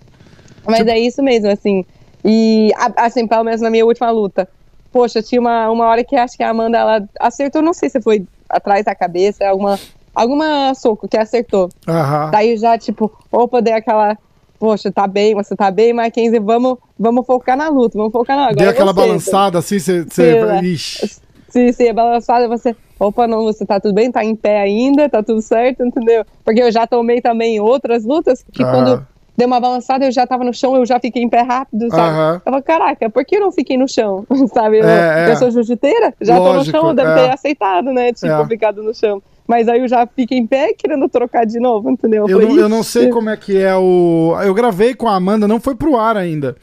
[0.67, 1.85] mas é isso mesmo, assim.
[2.25, 4.49] E, assim, pelo menos na minha última luta.
[4.93, 8.01] Poxa, tinha uma, uma hora que acho que a Amanda, ela acertou, não sei se
[8.01, 9.79] foi atrás da cabeça, alguma,
[10.15, 11.69] alguma soco que acertou.
[11.87, 12.31] Aham.
[12.31, 14.17] Daí já, tipo, opa, dei aquela.
[14.59, 18.45] Poxa, tá bem, você tá bem, Mackenzie, vamos, vamos focar na luta, vamos focar na.
[18.45, 20.07] Agora Deu é aquela você, balançada assim, você.
[20.11, 20.63] Sim, né?
[20.65, 21.21] Ixi.
[21.49, 22.75] Se, se é balançada, você.
[22.99, 26.25] Opa, não, você tá tudo bem, tá em pé ainda, tá tudo certo, entendeu?
[26.45, 29.07] Porque eu já tomei também outras lutas que quando
[29.39, 32.09] deu uma balançada, eu já tava no chão, eu já fiquei em pé rápido, sabe?
[32.11, 32.33] Aham.
[32.35, 34.27] Eu falei, caraca, por que eu não fiquei no chão?
[34.53, 34.81] sabe?
[34.81, 35.33] Eu, É, é.
[35.33, 37.15] eu sou jiu-jiteira, já tô no Lógico, chão, deve é.
[37.15, 38.13] ter aceitado, né?
[38.13, 38.47] Tipo, É.
[38.49, 39.23] ficado no chão.
[39.47, 42.29] Mas aí eu já fico em pé querendo trocar de novo, entendeu?
[42.29, 44.37] Eu não, eu não sei como é que é o.
[44.43, 46.57] Eu gravei com a Amanda, não foi pro ar ainda.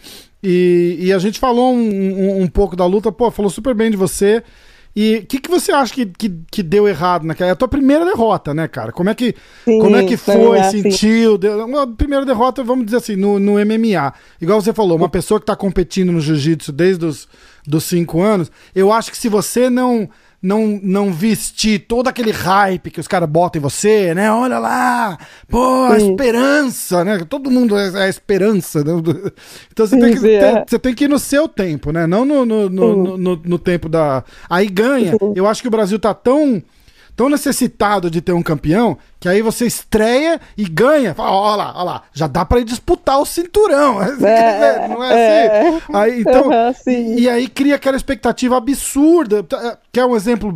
[0.44, 3.90] E, e a gente falou um, um, um pouco da luta, pô, falou super bem
[3.90, 4.44] de você.
[4.96, 7.50] E o que, que você acha que, que, que deu errado naquela?
[7.50, 8.94] É a tua primeira derrota, né, cara?
[8.94, 10.58] Como é que, Sim, como é que foi?
[10.58, 10.72] é.
[10.72, 11.38] Sentiu?
[11.38, 14.14] Deu, uma primeira derrota, vamos dizer assim, no, no MMA.
[14.40, 17.28] Igual você falou, uma pessoa que tá competindo no jiu-jitsu desde os
[17.68, 20.08] dos cinco anos, eu acho que se você não
[20.46, 24.32] não, não vestir todo aquele hype que os caras botam em você, né?
[24.32, 25.18] Olha lá,
[25.50, 26.12] pô, a Sim.
[26.12, 27.26] esperança, né?
[27.28, 28.84] Todo mundo é, é a esperança.
[28.84, 28.92] né?
[29.72, 30.64] Então você tem, que, Sim, sim, ter- é.
[30.68, 32.06] você tem que ir no seu tempo, né?
[32.08, 34.24] Não no, no, no, no, no- no tempo da.
[34.50, 35.14] Aí ganha.
[35.36, 36.62] Eu acho que o Brasil tá tão.
[37.16, 41.14] Tão necessitado de ter um campeão que aí você estreia e ganha.
[41.14, 44.02] Fala, ó lá, ó lá, já dá pra ir disputar o cinturão.
[44.04, 45.68] É, não é é.
[45.70, 45.82] assim?
[45.94, 47.16] Aí, então, sim.
[47.16, 49.44] e aí cria aquela expectativa absurda.
[49.44, 50.52] Tá, Quer um exemplo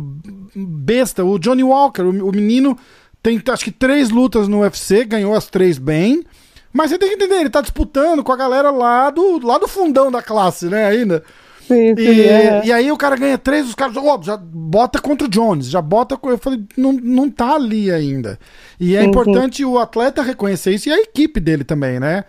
[0.54, 1.24] besta?
[1.24, 2.76] O Johnny Walker, o, o menino
[3.22, 6.24] tem acho que três lutas no UFC, ganhou as três bem.
[6.72, 9.66] Mas você tem que entender, ele tá disputando com a galera lá do, lá do
[9.66, 11.24] fundão da classe, né, ainda.
[11.70, 12.66] Sim, sim, E, é.
[12.66, 15.80] e aí o cara ganha três, os caras, ó, já bota contra o Jones, já
[15.80, 16.18] bota.
[16.22, 18.38] Eu falei, não, não tá ali ainda.
[18.78, 22.24] E é Sim, importante o atleta reconhecer isso e a equipe dele também, né?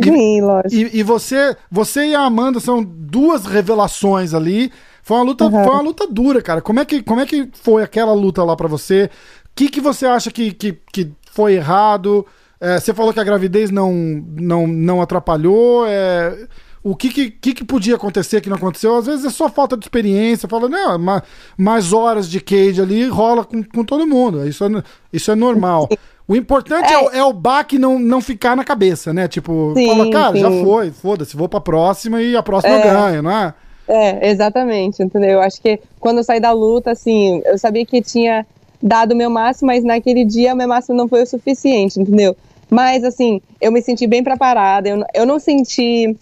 [0.00, 0.74] E, Sim, lógico.
[0.74, 4.70] e, e você, você e a Amanda são duas revelações ali.
[5.02, 5.50] Foi uma luta, Uhum.
[5.50, 6.60] foi uma luta dura, cara.
[6.62, 9.10] Como é que, como é que foi aquela luta lá pra você?
[9.46, 12.24] O que, que você acha que, que, que foi errado?
[12.60, 15.84] É, você falou que a gravidez não, não, não atrapalhou.
[15.86, 16.46] é,
[16.82, 18.96] o que, que, que, que podia acontecer que não aconteceu?
[18.96, 20.48] Às vezes é só falta de experiência.
[20.48, 21.22] Fala, não, ma-
[21.56, 24.46] mais horas de cage ali rola com, com todo mundo.
[24.46, 24.68] Isso é,
[25.12, 25.88] isso é normal.
[26.26, 29.26] O importante é, o- é o baque não, não ficar na cabeça, né?
[29.28, 30.62] Tipo, Sim, fala, cara, já sim.
[30.64, 32.82] foi, foda-se, vou pra próxima e a próxima É.
[32.82, 33.54] ganho, não é?
[33.90, 35.30] É, exatamente, entendeu?
[35.30, 38.46] Eu acho que quando eu saí da luta, assim, eu sabia que tinha
[38.82, 42.36] dado o meu máximo, mas naquele dia o meu máximo não foi o suficiente, entendeu?
[42.70, 46.14] Mas, assim, eu me senti bem preparada, eu, eu não senti.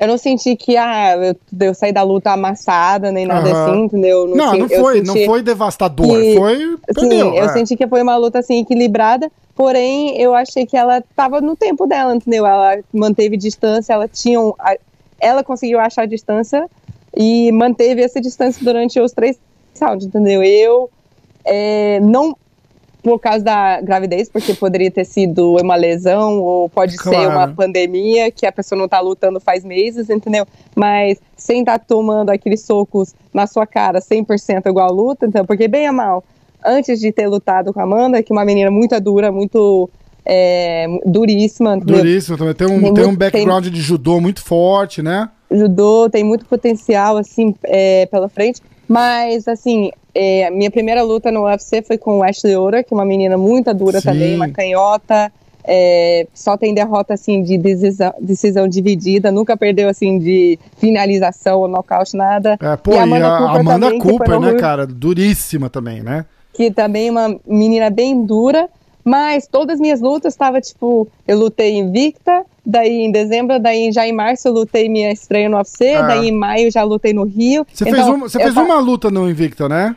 [0.00, 3.70] Eu não senti que ah, eu, eu saí da luta amassada, nem nada Aham.
[3.70, 4.26] assim, entendeu?
[4.26, 6.78] Não, não eu foi, não foi devastador, que- foi.
[6.86, 7.10] Perdeu.
[7.10, 7.48] Sim, eu é.
[7.48, 11.86] senti que foi uma luta assim equilibrada, porém eu achei que ela estava no tempo
[11.86, 12.46] dela, entendeu?
[12.46, 14.54] Ela manteve distância, ela tinha um,
[15.20, 16.66] ela conseguiu achar a distância
[17.14, 19.38] e manteve essa distância durante os três
[19.78, 20.42] rounds, entendeu?
[20.42, 20.88] Eu
[21.44, 22.34] é, não
[23.02, 27.30] por causa da gravidez, porque poderia ter sido uma lesão ou pode ser Claro.
[27.30, 30.46] uma pandemia que a pessoa não tá lutando faz meses, entendeu?
[30.74, 35.66] Mas sem estar tomando aqueles socos na sua cara 100% igual a luta, então, porque
[35.66, 36.22] bem a mal,
[36.64, 39.88] antes de ter lutado com a Amanda, que é uma menina muito dura, muito
[40.24, 41.96] é, duríssima, entendeu?
[41.96, 42.54] Duríssimo também.
[42.54, 45.28] Tem um, Tem tem um background de judô muito forte, né?
[45.52, 51.30] judô tem muito potencial assim é, pela frente mas assim é, a minha primeira luta
[51.30, 54.08] no UFC foi com Ashley Ora que é uma menina muito dura Sim.
[54.08, 55.30] também uma canhota
[55.64, 61.68] é, só tem derrota assim de decisão, decisão dividida nunca perdeu assim de finalização ou
[61.68, 64.40] nocaute nada É, pô, E e a a Amanda Amanda, Cooper também, que foi Cooper,
[64.40, 64.86] né, Rio- cara?
[64.86, 66.24] Duríssima também, né?
[66.52, 68.68] que também é uma menina bem dura,
[69.04, 74.06] mas todas as minhas lutas estava tipo, eu lutei invicta, daí em dezembro, daí já
[74.06, 76.02] em março eu lutei minha estreia no UFC, Ah.
[76.02, 77.66] daí em maio já lutei no Rio.
[77.72, 79.96] Você Então, fez, uma, você fez uma luta no Invicta, né?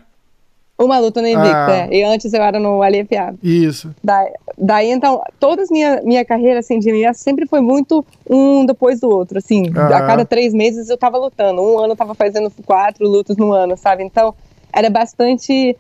[0.76, 1.88] uma luta no invicta, Ah.
[1.90, 1.96] é.
[1.96, 3.38] e antes eu era no aliviado.
[3.42, 3.94] Isso.
[4.04, 9.00] Daí, daí então, todas minha minha carreira assim de MMA sempre foi muito um depois
[9.00, 9.88] do outro, assim, Ah.
[9.98, 13.54] a cada três meses eu tava lutando, um ano eu tava fazendo quatro lutas no
[13.54, 14.04] ano, sabe?
[14.04, 14.34] Então
[14.74, 15.78] era bastante,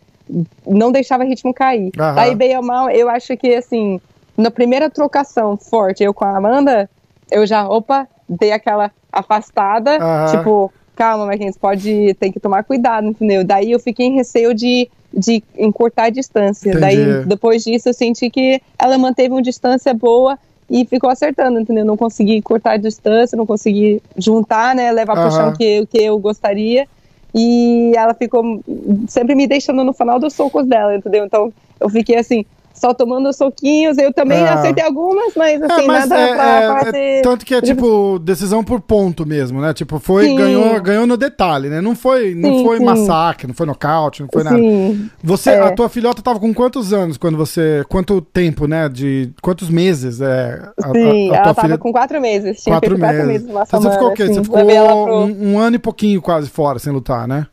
[0.65, 1.91] não deixava o ritmo cair.
[1.97, 2.15] Aham.
[2.15, 3.99] Daí bem ou mal, eu acho que assim,
[4.37, 6.89] na primeira trocação forte eu com a Amanda,
[7.31, 10.37] eu já, opa, dei aquela afastada, Aham.
[10.37, 13.43] tipo, calma, Marquinhos, pode, tem que tomar cuidado, entendeu?
[13.43, 16.71] Daí eu fiquei em receio de, de encurtar a distância.
[16.71, 16.81] Entendi.
[16.81, 20.37] Daí, depois disso, eu senti que ela manteve uma distância boa
[20.69, 21.85] e ficou acertando, entendeu?
[21.85, 25.37] Não consegui cortar a distância, não consegui juntar, né, levar pro Aham.
[25.37, 26.87] chão que, que eu gostaria.
[27.33, 28.63] E ela ficou
[29.07, 31.25] sempre me deixando no final dos socos dela, entendeu?
[31.25, 32.45] Então, eu fiquei assim,
[32.83, 33.97] só tomando os soquinhos.
[33.97, 34.55] Eu também Ah.
[34.55, 36.43] acertei algumas, mas assim, É, mas nada é- pra
[36.79, 36.97] é- fazer...
[36.97, 39.73] é tanto que é tipo decisão por ponto mesmo, né?
[39.73, 40.35] Tipo, foi, Sim.
[40.35, 41.79] ganhou, ganhou no detalhe, né?
[41.79, 42.83] Não foi, não Sim, foi sim.
[42.83, 44.57] massacre, não foi nocaute, não foi nada.
[45.23, 45.59] Você, É.
[45.61, 48.89] a tua filhota tava com quantos anos quando você, quanto tempo, né?
[48.89, 50.61] De quantos meses é?
[50.83, 51.29] A, a- sim.
[51.31, 52.61] a ela tua tava filha- com quatro meses.
[52.61, 53.27] Tinha quatro feito quatro meses.
[53.27, 54.23] meses Então você semana, ficou o quê?
[54.23, 54.33] assim.
[54.33, 57.47] Você ficou ela pro- um, um ano e pouquinho quase fora sem lutar, né?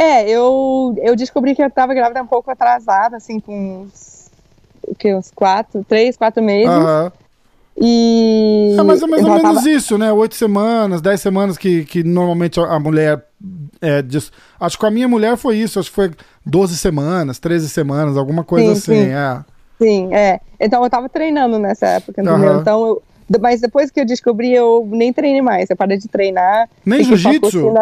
[0.00, 4.30] É, eu, eu descobri que eu tava grávida um pouco atrasada, assim, com uns,
[4.86, 6.68] o quê, uns quatro, três, quatro meses.
[6.68, 7.10] Aham.
[7.76, 8.76] E.
[8.78, 10.12] É mais ou, mais ou menos tava- isso, né?
[10.12, 13.24] Oito semanas, dez semanas que, que normalmente a mulher.
[13.80, 14.30] É, diz-
[14.60, 16.12] acho que com a minha mulher foi isso, acho que foi
[16.46, 19.04] 12 semanas, 13 semanas, alguma coisa Sim, assim.
[19.04, 19.12] sim.
[19.12, 19.44] É.
[19.80, 20.40] Sim, é.
[20.60, 22.34] Então eu tava treinando nessa época, entendeu?
[22.52, 22.60] Aham.
[22.60, 23.02] Então eu.
[23.40, 25.68] Mas depois que eu descui, eu nem treinei mais.
[25.68, 26.68] Eu parei de treinar.
[26.86, 27.72] Nem jiu-jitsu?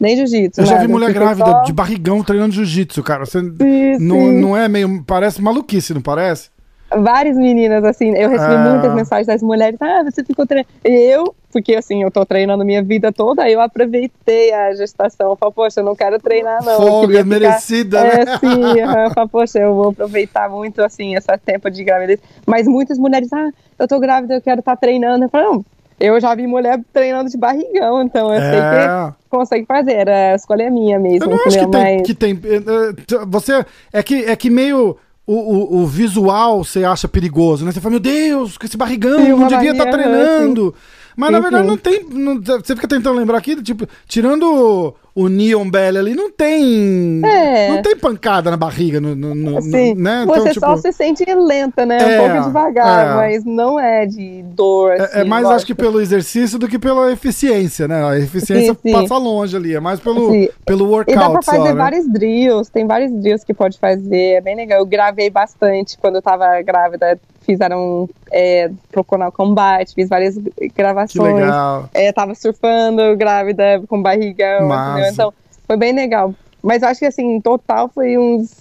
[0.00, 0.60] Nem jiu-jitsu.
[0.60, 3.26] Eu já vi mulher grávida só- de barrigão treinando jiu-jitsu, cara.
[3.26, 4.40] Você Sim, não, sim.
[4.40, 5.02] não é meio.
[5.06, 6.50] Parece maluquice, não parece?
[6.90, 8.70] várias meninas, assim, eu recebi Ah.
[8.72, 10.70] muitas mensagens das mulheres, ah, você ficou treinando.
[10.82, 15.28] Eu, porque assim, eu tô treinando minha vida toda, eu aproveitei a gestação.
[15.32, 16.76] Eu falei, poxa, eu não quero treinar, não.
[16.78, 18.38] Folga queria ficar- merecida, É, né?
[18.38, 22.20] sim, eu falei, poxa, eu vou aproveitar muito, assim, esse tempo de gravidez.
[22.46, 25.26] Mas muitas mulheres, ah, eu tô grávida, eu quero estar treinando.
[25.26, 25.64] Eu falei, não,
[26.00, 29.12] eu já vi mulher treinando de barrigão, então eu sei É.
[29.20, 32.14] que consegue fazer, era a escolha minha mesmo, Eu não acho que tem, Mas- que
[32.14, 32.40] tem.
[32.44, 33.64] eh, eh, Você.
[33.92, 34.96] É que, é que meio.
[35.26, 37.70] O, o, o visual você acha perigoso, né?
[37.70, 40.74] Você fala, meu Deus, com esse barrigão, Sim, não devia estar barriga, treinando.
[41.18, 41.68] Mas na verdade sim.
[41.68, 42.04] não tem.
[42.10, 47.20] não- você fica tentando lembrar aqui, tipo, tirando o Neon Belly ali, não tem.
[47.24, 47.70] É.
[47.70, 50.24] Não tem pancada na barriga, no, no, no- Assim, né?
[50.24, 51.98] você tipo, só se sente lenta, né?
[52.00, 53.14] É, um pouco devagar, é.
[53.16, 54.92] mas não é de dor.
[54.92, 58.04] é, é assim, mais, acho que pelo exercício do que pela eficiência, né?
[58.08, 58.92] A eficiência Sim, sim.
[58.92, 60.48] passa longe ali, é mais pelo, Sim.
[60.64, 61.74] pelo E workout dá pra fazer só, né?
[61.74, 64.78] vários drills, tem vários drills que pode fazer, é bem legal.
[64.78, 67.18] Eu gravei bastante quando eu tava grávida,
[67.52, 71.34] fizeram é, pro Canal Combate, fiz várias Que gravações.
[71.34, 71.88] legal.
[71.94, 74.90] É, tava surfando, grávida, com barrigão, Massa.
[74.92, 75.12] entendeu?
[75.12, 75.34] Então,
[75.66, 76.34] foi bem legal.
[76.62, 78.52] Mas eu acho que, assim, em total foi uns...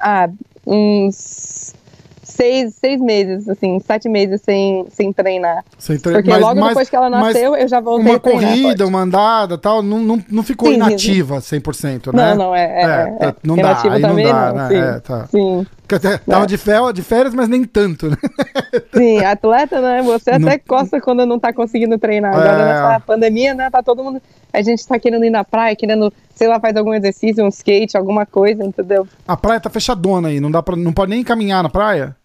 [0.00, 0.28] Ah,
[0.66, 1.74] uns...
[2.22, 5.64] Seis, seis meses, assim, sete meses sem, sem treinar.
[5.76, 8.44] Sem tre- Porque mas- logo mas- depois que ela nasceu, eu já voltei Uma treinar.
[8.50, 12.28] corrida, uma andada tal, não, não, não ficou Sim, inativa 100%, né?
[12.28, 12.64] Não, não, é.
[12.64, 12.84] é,
[13.24, 14.68] é, é, não dá, Inativa aí não também, dá, não, né?
[14.68, 15.26] Sim, É, tá.
[15.26, 15.66] sim.
[15.96, 18.16] Até Tava de, fel- de férias, mas nem tanto, né?
[18.94, 20.02] Sim, atleta, né?
[20.02, 22.32] Você Não- até costa quando não tá conseguindo treinar.
[22.34, 22.64] Agora É.
[22.64, 23.70] nessa pandemia, né?
[23.70, 24.20] Tá todo mundo.
[24.52, 27.96] A gente tá querendo ir na praia, querendo, sei lá, faz algum exercício, um skate,
[27.96, 29.06] alguma coisa, entendeu?
[29.26, 32.16] A praia tá fechadona aí, não, dá pra, não pode nem caminhar na praia?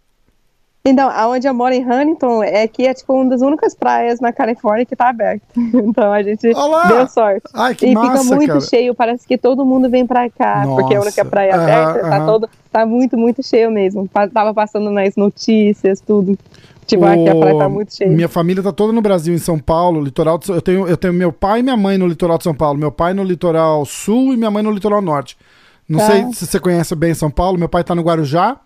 [0.85, 4.33] Então, aonde eu moro em Huntington é que é tipo uma das únicas praias na
[4.33, 5.45] Califórnia que tá aberta.
[5.73, 6.87] Então a gente Olá!
[6.87, 7.43] deu sorte.
[7.53, 8.61] Ai, que e massa, fica muito cara.
[8.61, 11.25] cheio, parece que todo mundo vem pra cá, porque é a única Nossa.
[11.25, 12.25] praia aberta, tá aham.
[12.25, 14.09] todo, tá muito, muito cheio mesmo.
[14.33, 16.37] Tava passando nas notícias, tudo.
[16.85, 18.11] Tipo, aqui a praia tá muito cheia.
[18.11, 20.37] Minha família tá toda no Brasil, em São Paulo, litoral.
[20.37, 22.77] de- eu, tenho, eu tenho meu pai e minha mãe no litoral de São Paulo.
[22.77, 25.37] Meu pai no litoral sul e minha mãe no litoral norte.
[25.87, 26.07] Não Tá.
[26.07, 27.57] sei se você conhece bem São Paulo.
[27.57, 28.57] Meu pai tá no Guarujá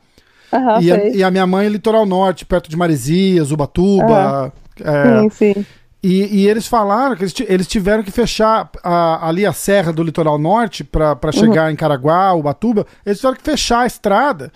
[0.52, 4.52] Aham, e, a, e a minha mãe litoral norte, perto de Maresias, Ubatuba.
[4.84, 5.66] é, Sim, sim.
[6.08, 10.04] E, e eles falaram que eles, eles tiveram que fechar a- ali a serra do
[10.04, 11.32] litoral norte para Uhum.
[11.32, 12.86] chegar em Caraguá, Ubatuba.
[13.06, 14.52] Eles tiveram que fechar a estrada.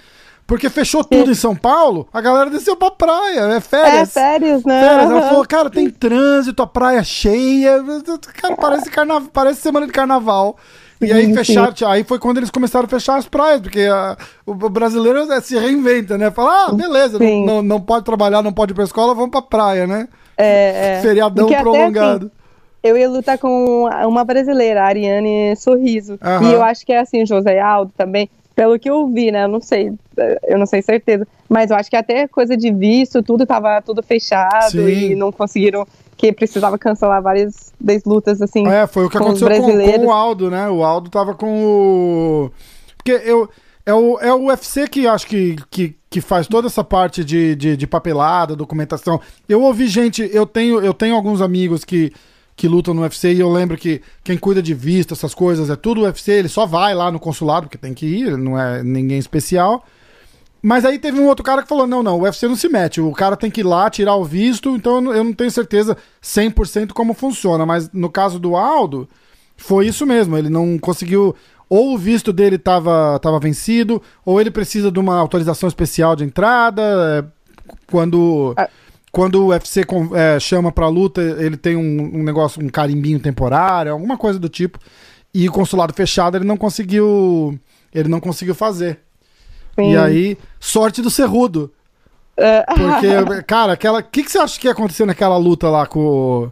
[0.48, 4.12] Porque fechou tudo em São Paulo, a galera desceu pra praia, é É, férias.
[4.14, 4.82] férias, né?
[4.82, 5.10] Férias.
[5.12, 7.82] Ela falou, cara, tem trânsito, a praia cheia.
[8.42, 9.22] Cara, parece, carna...
[9.32, 10.58] parece semana de carnaval.
[11.02, 14.54] E aí fecharam, aí foi quando eles começaram a fechar as praias, porque a- o
[14.54, 16.30] brasileiro é, se reinventa, né?
[16.32, 19.42] Fala, ah, beleza, não, não, não pode trabalhar, não pode ir pra escola, vamos pra
[19.42, 20.08] praia, né?
[20.38, 21.02] É, é.
[21.02, 22.26] Feriadão Porque até, prolongado.
[22.28, 22.36] assim,
[22.84, 26.18] eu ia lutar com uma brasileira, a Ariane Sorriso.
[26.22, 26.50] Aham.
[26.50, 28.30] E eu acho que é assim, José Aldo também.
[28.56, 29.46] Pelo que eu vi, né?
[29.46, 29.94] Eu não sei,
[30.48, 31.26] eu não sei certeza.
[31.48, 35.12] Mas eu acho que até coisa de visto, tudo tava tudo fechado Sim.
[35.12, 35.88] e não conseguiram,
[36.22, 37.74] que precisava cancelar várias
[38.06, 38.68] lutas, assim.
[38.68, 40.70] É, foi o que com aconteceu com, com o Aldo, né?
[40.70, 42.52] O Aldo tava com o.
[42.96, 43.50] Porque eu.
[43.84, 47.56] É o, é o UFC que acho que, que, que faz toda essa parte de,
[47.56, 49.20] de, de papelada, documentação.
[49.50, 52.14] Eu ouvi gente, eu tenho, eu tenho alguns amigos que,
[52.56, 55.76] que lutam no UFC e eu lembro que quem cuida de vista, essas coisas, é
[55.76, 59.18] tudo UFC, ele só vai lá no consulado, porque tem que ir, não é ninguém
[59.18, 59.84] especial.
[60.62, 63.02] Mas aí teve um outro cara que falou: não, não, o UFC não se mete,
[63.02, 66.92] o cara tem que ir lá tirar o visto, então eu não, tenho certeza 100%
[66.94, 67.66] como funciona.
[67.66, 69.10] Mas no caso do Aldo,
[69.58, 71.36] foi isso mesmo, ele não conseguiu.
[71.68, 76.24] Ou o visto dele estava tava vencido, ou ele precisa de uma autorização especial de
[76.26, 76.82] entrada.
[77.28, 77.42] é,
[77.90, 78.68] Quando, Ah.
[79.12, 83.92] quando o UFC é, chama pra luta, ele tem um, um negócio, um carimbinho temporário,
[83.94, 84.78] alguma coisa do tipo.
[85.34, 87.58] E o consulado fechado ele não conseguiu.
[87.94, 89.00] Ele não conseguiu fazer.
[89.76, 89.94] Sim.
[89.94, 91.72] E aí, sorte do Cerrudo.
[92.38, 92.64] É.
[92.66, 94.00] Porque, cara, aquela.
[94.00, 96.52] O que, que você acha que ia acontecer naquela luta lá com, o-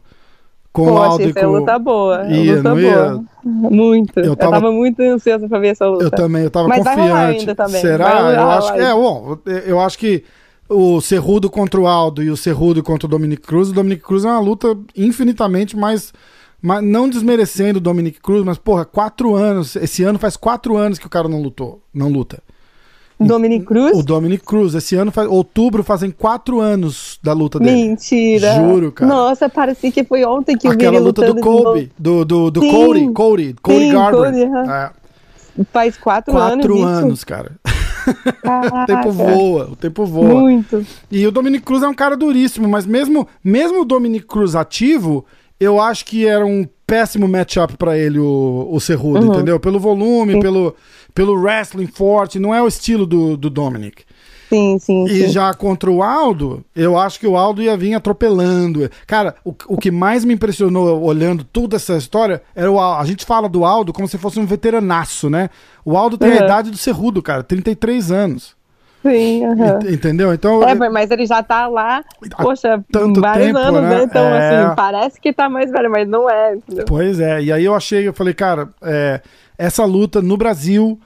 [0.71, 1.47] com o Pô, Aldo achei e essa com.
[1.51, 2.25] luta boa.
[2.27, 3.23] é Ia, luta não boa.
[3.43, 4.19] Muito.
[4.19, 4.71] Eu Eu tava- tava...
[4.71, 6.03] muito ansiosa pra ver essa luta.
[6.03, 7.55] Eu também, eu tava Mas vai confiante.
[7.55, 7.81] também.
[7.81, 8.21] Será?
[8.21, 8.77] Vai eu acho vai.
[8.77, 10.23] que é, bom, eu acho que
[10.69, 14.23] o Cerrudo contra o Aldo e o Cerrudo contra o Dominic Cruz, o Dominic Cruz
[14.25, 16.13] é uma luta infinitamente mais.
[16.61, 19.75] mais não desmerecendo o Dominic Cruz, mas, porra, quatro anos.
[19.77, 21.81] Esse ano faz quatro anos que o cara não lutou.
[21.93, 22.43] Não luta.
[23.27, 23.97] Dominic Cruz?
[23.97, 27.89] O Dominic Cruz, esse ano, faz, outubro, fazem quatro anos da luta dele.
[27.89, 28.55] Mentira.
[28.55, 29.11] Juro, cara.
[29.13, 31.41] Nossa, parecia que foi ontem que eu vi Aquela luta do.
[31.41, 32.71] Kobe, do, do, do Sim.
[32.71, 34.47] Cody, Cody, Cody Sim, Garbrandt.
[34.47, 34.69] Cody.
[34.69, 34.91] É,
[35.73, 36.99] Faz quatro, quatro anos.
[36.99, 37.27] anos, isso.
[37.27, 37.51] cara.
[38.41, 40.41] Caraca, O tempo voa, o tempo voa.
[40.41, 40.85] Muito.
[41.11, 45.25] E o Dominic Cruz é um cara duríssimo, mas mesmo, mesmo o Dominic Cruz ativo,
[45.59, 49.33] eu acho que era um péssimo matchup pra ele, o, o Cerrudo, Uhum.
[49.33, 49.59] entendeu?
[49.59, 50.75] Pelo volume, pelo,
[51.13, 54.03] pelo wrestling forte, não é o estilo do, do Dominic.
[54.49, 55.29] Sim, sim, E sim.
[55.29, 58.89] já contra o Aldo, eu acho que o Aldo ia vir atropelando.
[59.05, 62.79] Cara, o, o que mais me impressionou olhando toda essa história era o.
[62.79, 65.51] A gente fala do Aldo como se fosse um veteranaço, né?
[65.85, 66.43] O Aldo tem a Uhum.
[66.45, 68.57] idade do Cerrudo, cara, 33 anos.
[69.01, 69.43] Sim.
[69.45, 70.33] Ent- Entendeu?
[70.33, 70.61] Então.
[70.63, 72.03] É, mas ele já tá lá,
[72.41, 73.89] poxa, tanto vários tempo, anos, né?
[73.97, 74.03] né?
[74.03, 74.65] Então, É.
[74.65, 76.55] assim, parece que tá mais velho, mas não é.
[76.55, 76.85] entendeu?
[76.85, 79.21] Pois é, e aí eu achei, eu falei, cara, é,
[79.57, 80.99] essa luta no Brasil,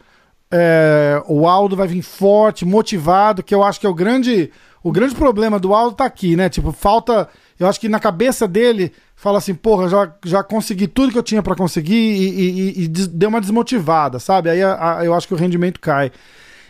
[0.51, 4.51] é, o Aldo vai vir forte, motivado, que eu acho que é o grande,
[4.83, 6.49] o grande problema do Aldo tá aqui, né?
[6.49, 7.27] Tipo, falta,
[7.59, 11.23] eu acho que na cabeça dele fala assim, porra, já, já consegui tudo que eu
[11.23, 12.39] tinha para conseguir e,
[12.79, 14.49] e, e, deu uma desmotivada, sabe?
[14.49, 16.11] Aí a, a, eu acho que o rendimento cai.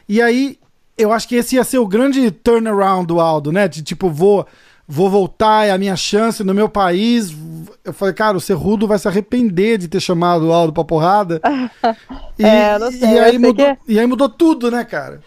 [0.07, 0.57] E aí
[0.97, 3.67] eu acho que esse ia ser o grande turnaround do Aldo, né?
[3.67, 4.45] De tipo, vou,
[4.87, 7.35] vou voltar, é a minha chance no meu país.
[7.83, 11.41] Eu falei, cara, o Cerrudo vai se arrepender de ter chamado o Aldo pra porrada.
[12.37, 13.09] e, é, não sei.
[13.09, 13.91] E aí, mudou, que...
[13.93, 15.21] e aí mudou tudo, né, cara?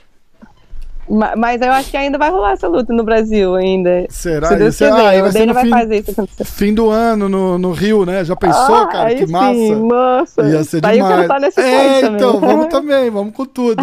[1.09, 4.07] Mas eu acho que ainda vai rolar essa luta no Brasil ainda.
[4.09, 4.49] Será?
[4.49, 6.45] Se Deus quiser, ah, vai, vai, vai fim, fazer isso acontecer.
[6.45, 8.25] Fim do ano no, no Rio, né?
[8.25, 9.15] Já pensou, ah, cara?
[9.15, 9.55] Que massa.
[9.55, 10.43] Sim, nossa.
[10.43, 11.31] Ia ser tá demais.
[11.31, 13.83] Aí nesse é, então, vamos também, vamos com tudo.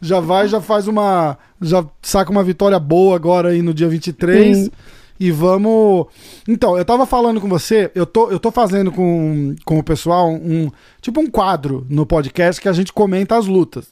[0.00, 1.36] já vai, já faz uma.
[1.60, 4.56] Já saca uma vitória boa agora aí no dia 23.
[4.56, 4.70] Sim.
[5.18, 6.06] E vamos.
[6.48, 10.30] Então, eu tava falando com você, eu tô, eu tô fazendo com, com o pessoal
[10.30, 10.70] um.
[11.02, 13.90] Tipo um quadro no podcast que a gente comenta as lutas.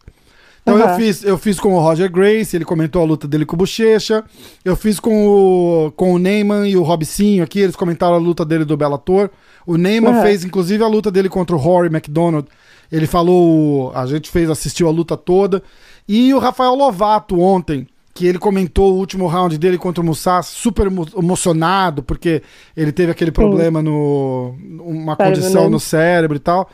[0.68, 0.92] Então uhum.
[0.92, 3.58] eu, fiz, eu fiz com o Roger Grace, ele comentou a luta dele com o
[3.58, 4.22] Bochecha.
[4.64, 8.44] Eu fiz com o, com o Neyman e o Robicinho aqui, eles comentaram a luta
[8.44, 9.30] dele do Bellator.
[9.66, 10.22] O Neyman uhum.
[10.22, 12.46] fez, inclusive, a luta dele contra o Rory McDonald.
[12.90, 15.62] Ele falou, a gente fez, assistiu a luta toda.
[16.06, 20.46] E o Rafael Lovato ontem, que ele comentou o último round dele contra o Mussas,
[20.46, 22.42] super emocionado, porque
[22.76, 24.54] ele teve aquele problema no.
[24.80, 25.68] uma condição né?
[25.68, 26.68] no cérebro e tal.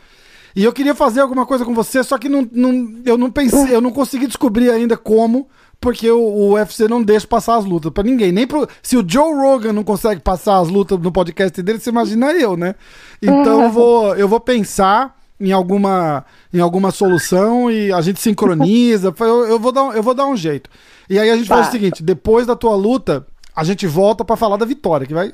[0.57, 3.75] E eu queria fazer alguma coisa com você, só que não, não, eu não pensei,
[3.75, 5.49] eu não consegui descobrir ainda como,
[5.81, 8.31] porque o, o UFC não deixa passar as lutas para ninguém.
[8.31, 11.91] Nem pro, se o Joe Rogan não consegue passar as lutas no podcast dele, você
[11.91, 12.77] imagina eu, né?
[13.21, 19.13] Então eu vou, eu vou pensar em alguma, em alguma solução e a gente sincroniza.
[19.19, 20.71] Eu, eu, vou, dar, eu vou dar um jeito.
[21.11, 21.57] E aí a gente tá.
[21.57, 25.15] faz o seguinte: depois da tua luta, a gente volta para falar da vitória, que
[25.15, 25.33] vai.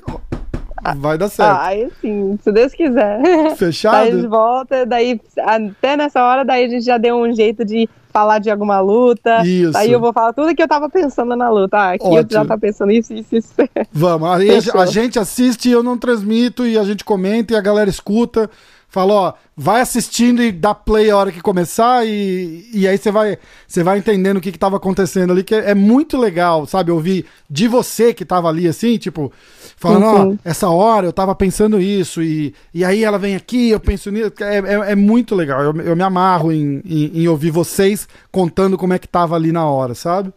[0.97, 1.51] Vai dar certo.
[1.51, 3.21] Ah, aí sim, se Deus quiser.
[3.57, 3.97] Fechado?
[3.97, 7.65] Daí a gente volta, daí até nessa hora, daí a gente já deu um jeito
[7.65, 9.43] de falar de alguma luta.
[9.45, 9.77] Isso.
[9.77, 11.77] Aí eu vou falar tudo que eu tava pensando na luta.
[11.77, 12.19] Ah, aqui Ótimo.
[12.19, 13.53] eu já tava pensando isso, isso, isso.
[13.93, 17.89] Vamos, a, a gente assiste, eu não transmito e a gente comenta e a galera
[17.89, 18.51] escuta.
[18.91, 23.13] Fala, ó, vai assistindo e dá play a hora que começar e, e aí você
[23.13, 26.67] vai, você vai entendendo o que, que tava acontecendo ali, que é, é muito legal,
[26.67, 26.91] sabe?
[26.91, 29.33] Ouvir de você que tava ali assim, tipo,
[29.77, 33.79] falando, ó, essa hora eu tava pensando isso, e, e aí ela vem aqui, eu
[33.79, 34.33] penso nisso.
[34.41, 35.63] É, é, é muito legal.
[35.63, 39.53] Eu, eu me amarro em, em, em, ouvir vocês contando como é que tava ali
[39.53, 40.33] na hora, sabe?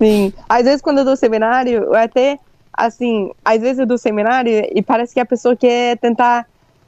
[0.00, 0.32] Sim.
[0.48, 2.38] Às vezes quando eu dou seminário, eu até,
[2.72, 6.46] assim, às vezes eu dou seminário e parece que a pessoa quer tentar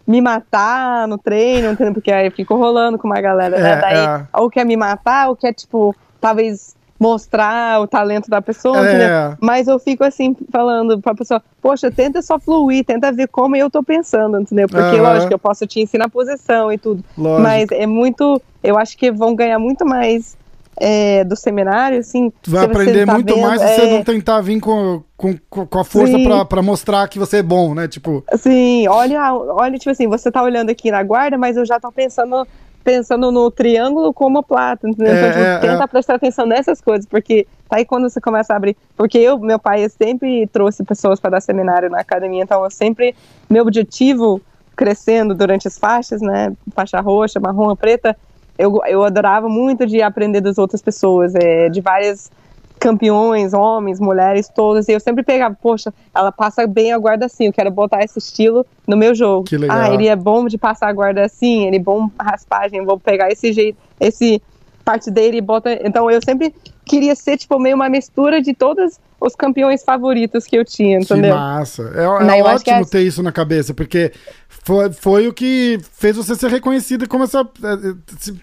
[0.08, 1.92] me matar no treino, entendeu?
[1.92, 3.72] Porque aí eu fico rolando com uma galera, né?
[3.72, 4.26] É, Daí, é.
[4.38, 9.36] ou quer me matar, ou quer, tipo, talvez mostrar o talento da pessoa, é.
[9.38, 13.70] Mas eu fico assim, falando pra pessoa, poxa, tenta só fluir, tenta ver como eu
[13.70, 14.66] tô pensando, entendeu?
[14.66, 15.02] Porque, uhum.
[15.02, 17.04] lógico, eu posso te ensinar a posição e tudo.
[17.16, 17.42] Lógico.
[17.42, 18.40] Mas é muito.
[18.64, 20.37] Eu acho que vão ganhar muito mais
[20.80, 22.32] é, do seminário, assim.
[22.42, 23.76] Tu vai aprender tá muito vendo, mais se é...
[23.76, 26.16] você não tentar vir com, com, com a força
[26.48, 27.88] para mostrar que você é bom, né?
[27.88, 28.24] Tipo.
[28.36, 31.90] Sim, olha, olha, tipo assim, você tá olhando aqui na guarda, mas eu já tô
[31.90, 32.46] pensando
[32.84, 35.12] pensando no triângulo como plata, entendeu?
[35.12, 35.86] É, então, tipo, é, tenta é.
[35.86, 38.78] prestar atenção nessas coisas, porque tá aí quando você começa a abrir.
[38.96, 43.14] Porque eu, meu pai, sempre trouxe pessoas para dar seminário na academia, então eu sempre.
[43.50, 44.40] Meu objetivo
[44.74, 46.52] crescendo durante as faixas, né?
[46.72, 48.16] Faixa roxa, marrom, preta,
[48.58, 52.30] eu, eu adorava muito de aprender das outras pessoas, é, de várias
[52.78, 54.88] campeões, homens, mulheres, todos.
[54.88, 58.18] E eu sempre pegava, poxa, ela passa bem a guarda assim, eu quero botar esse
[58.18, 59.44] estilo no meu jogo.
[59.44, 59.76] Que legal.
[59.76, 63.30] Ah, ele é bom de passar a guarda assim, ele é bom raspagem, vou pegar
[63.30, 64.40] esse jeito, esse
[64.84, 65.78] parte dele e bota.
[65.86, 66.54] Então eu sempre
[66.84, 71.32] queria ser, tipo, meio uma mistura de todos os campeões favoritos que eu tinha, entendeu?
[71.32, 71.92] Que massa.
[71.94, 72.84] É, é ótimo é...
[72.84, 74.12] ter isso na cabeça, porque
[74.68, 77.94] foi, foi o que fez você ser reconhecida como essa, é, é,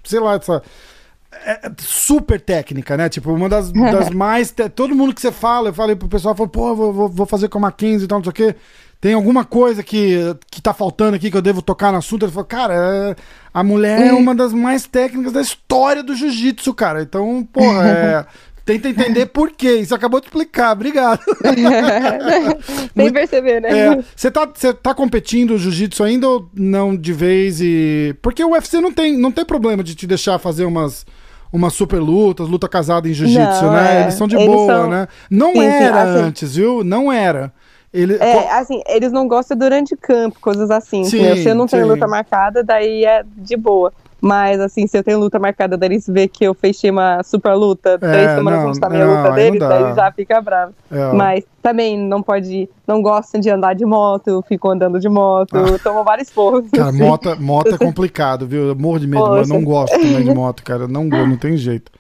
[0.04, 0.60] sei lá, essa
[1.32, 3.08] é super técnica, né?
[3.10, 4.50] Tipo, uma das, das mais.
[4.50, 4.68] Te...
[4.68, 7.60] Todo mundo que você fala, eu falei pro pessoal, falou, pô, vou, vou fazer com
[7.60, 8.56] a Mackenzie e tal, não sei o quê.
[9.00, 10.18] Tem alguma coisa que,
[10.50, 12.26] que tá faltando aqui que eu devo tocar no assunto?
[12.26, 13.16] Ele falou, cara,
[13.54, 17.04] a mulher é uma das mais técnicas da história do jiu-jitsu, cara.
[17.04, 18.26] Então, porra, é.
[18.66, 19.76] Tenta entender por quê.
[19.76, 21.20] Isso acabou de explicar, obrigado.
[22.98, 23.70] Sem perceber, né?
[23.70, 24.48] É, você tá,
[24.82, 27.62] tá competindo jiu-jitsu ainda ou não de vez?
[27.62, 28.16] E...
[28.24, 31.06] Porque o UFC não tem, não tem problema de te deixar fazer umas
[31.54, 34.00] umas super lutas, luta casada em jiu-jitsu, né?
[34.00, 34.02] É.
[34.02, 34.90] Eles são de eles boa, são...
[34.90, 35.08] né?
[35.30, 36.20] Não sim, era sim, assim...
[36.20, 36.84] antes, viu?
[36.84, 37.54] Não era.
[37.94, 38.16] Ele...
[38.16, 41.06] É, assim, eles não gostam durante campo, coisas assim.
[41.06, 43.94] Sim, se eu não tenho luta marcada, daí é de boa.
[44.26, 47.54] Mas, assim, se eu tenho luta marcada, daí eles vê que eu fechei uma super
[47.54, 50.74] luta é, três semanas não, da minha não, luta dele, daí já fica bravo.
[50.92, 55.56] É, Mas também não pode, não gostam de andar de moto, ficam andando de moto,
[55.56, 55.78] ah.
[55.78, 56.68] tomam vários porros.
[56.72, 56.98] Cara, assim.
[56.98, 58.70] moto, moto é complicado, viu?
[58.70, 59.38] Eu morro de medo, Poxa.
[59.42, 60.88] mas não gosto também de moto, cara.
[60.88, 61.92] Não, não tem jeito.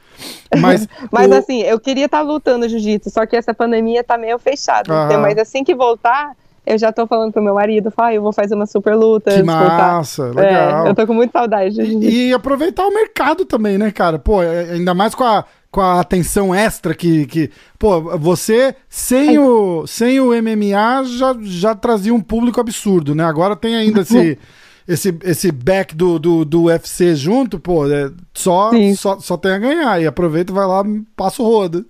[0.57, 1.33] Mas, mas o...
[1.35, 4.91] assim, eu queria estar tá lutando jiu-jitsu, só que essa pandemia tá meio fechada.
[5.19, 6.31] Mas assim que voltar,
[6.65, 9.31] eu já tô falando pro meu marido, fala, ah, eu vou fazer uma super luta.
[9.31, 10.41] Que massa, tá?
[10.41, 10.85] legal.
[10.85, 11.79] É, eu tô com muita saudade.
[11.81, 14.17] E, e, aproveitar o mercado também, né, cara?
[14.17, 19.37] Pô, é, ainda mais com a, com a atenção extra que, que pô, você sem
[19.37, 23.23] o, sem o MMA já, já trazia um público absurdo, né?
[23.23, 24.39] Agora tem ainda esse,
[24.87, 29.59] esse, esse back do, do, do UFC junto, pô, é, só, só, só tem a
[29.59, 30.01] ganhar.
[30.01, 30.83] E aproveita, vai lá,
[31.15, 31.85] passa o rodo.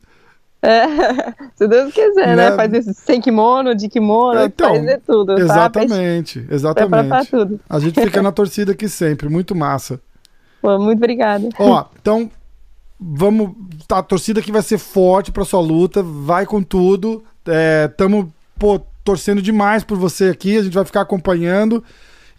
[0.65, 2.49] É, se Deus quiser, né?
[2.49, 2.55] né?
[2.55, 5.37] Faz isso sem kimono, de kimono, então, faz tudo.
[5.37, 6.53] Exatamente, tá?
[6.53, 7.13] exatamente.
[7.13, 7.59] É tudo.
[7.69, 10.01] A gente fica na torcida aqui sempre, muito massa.
[10.61, 11.47] Pô, muito obrigada.
[11.59, 12.31] Ó, então
[12.99, 13.51] vamos.
[13.91, 17.23] A torcida aqui vai ser forte pra sua luta, vai com tudo.
[17.45, 21.83] É, tamo, pô, torcendo demais por você aqui, a gente vai ficar acompanhando.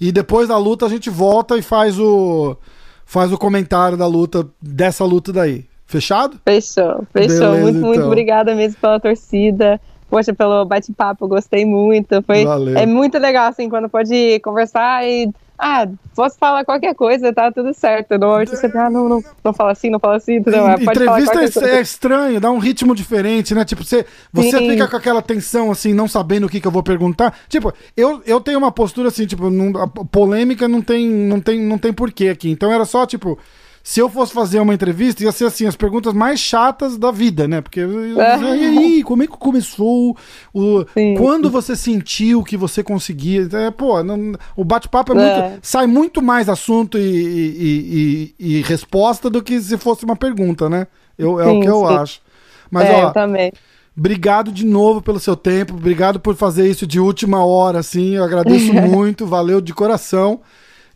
[0.00, 2.56] E depois da luta a gente volta e faz o
[3.04, 5.64] faz o comentário da luta, dessa luta daí.
[5.86, 6.40] Fechado?
[6.44, 7.52] Fechou, fechou.
[7.52, 7.88] Beleza, muito, então.
[7.88, 9.80] muito obrigada mesmo pela torcida.
[10.08, 12.22] Poxa, pelo bate-papo, gostei muito.
[12.22, 12.76] Foi, Valeu.
[12.76, 15.28] é muito legal, assim, quando pode conversar e.
[15.58, 18.18] Ah, posso falar qualquer coisa, tá tudo certo.
[18.18, 20.34] Não, você, ah, não, não, não fala assim, não fala assim.
[20.36, 20.68] Entendeu?
[20.68, 23.64] Entrevista é, é, estranho, dá um ritmo diferente, né?
[23.64, 26.82] Tipo, você, você fica com aquela tensão, assim, não sabendo o que, que eu vou
[26.82, 27.34] perguntar.
[27.48, 31.78] Tipo, eu, eu tenho uma postura assim, tipo, não, polêmica não tem, não, tem, não
[31.78, 32.50] tem porquê aqui.
[32.50, 33.38] Então era só, tipo
[33.86, 37.46] se eu fosse fazer uma entrevista, ia ser assim, as perguntas mais chatas da vida,
[37.46, 37.60] né?
[37.60, 40.16] Porque, e aí, como é que começou?
[40.52, 40.84] O,
[41.16, 43.48] quando você sentiu que você conseguia?
[43.52, 45.58] É, pô, não, o bate-papo é, é muito.
[45.62, 50.68] Sai muito mais assunto e, e, e, e, resposta do que se fosse uma pergunta,
[50.68, 50.88] né?
[51.16, 52.20] Eu, é sim, o que eu acho.
[52.68, 53.52] Mas, é, ó, eu também.
[53.96, 58.16] Obrigado de novo pelo seu tempo, obrigado por fazer isso de última hora, assim.
[58.16, 60.40] Eu agradeço muito, valeu de coração.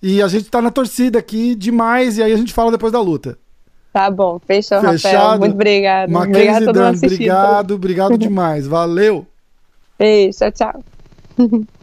[0.02, 3.00] E a gente tá na torcida aqui demais, e aí a gente fala depois da
[3.00, 3.38] luta.
[3.92, 5.16] Tá bom, fechou, Fechado.
[5.16, 5.38] Rafael.
[5.40, 6.10] Muito obrigado.
[6.10, 8.66] Mackenzie obrigado, Dan, obrigado, obrigado demais.
[8.66, 9.26] Valeu.
[9.98, 10.84] Beijo, tchau, tchau.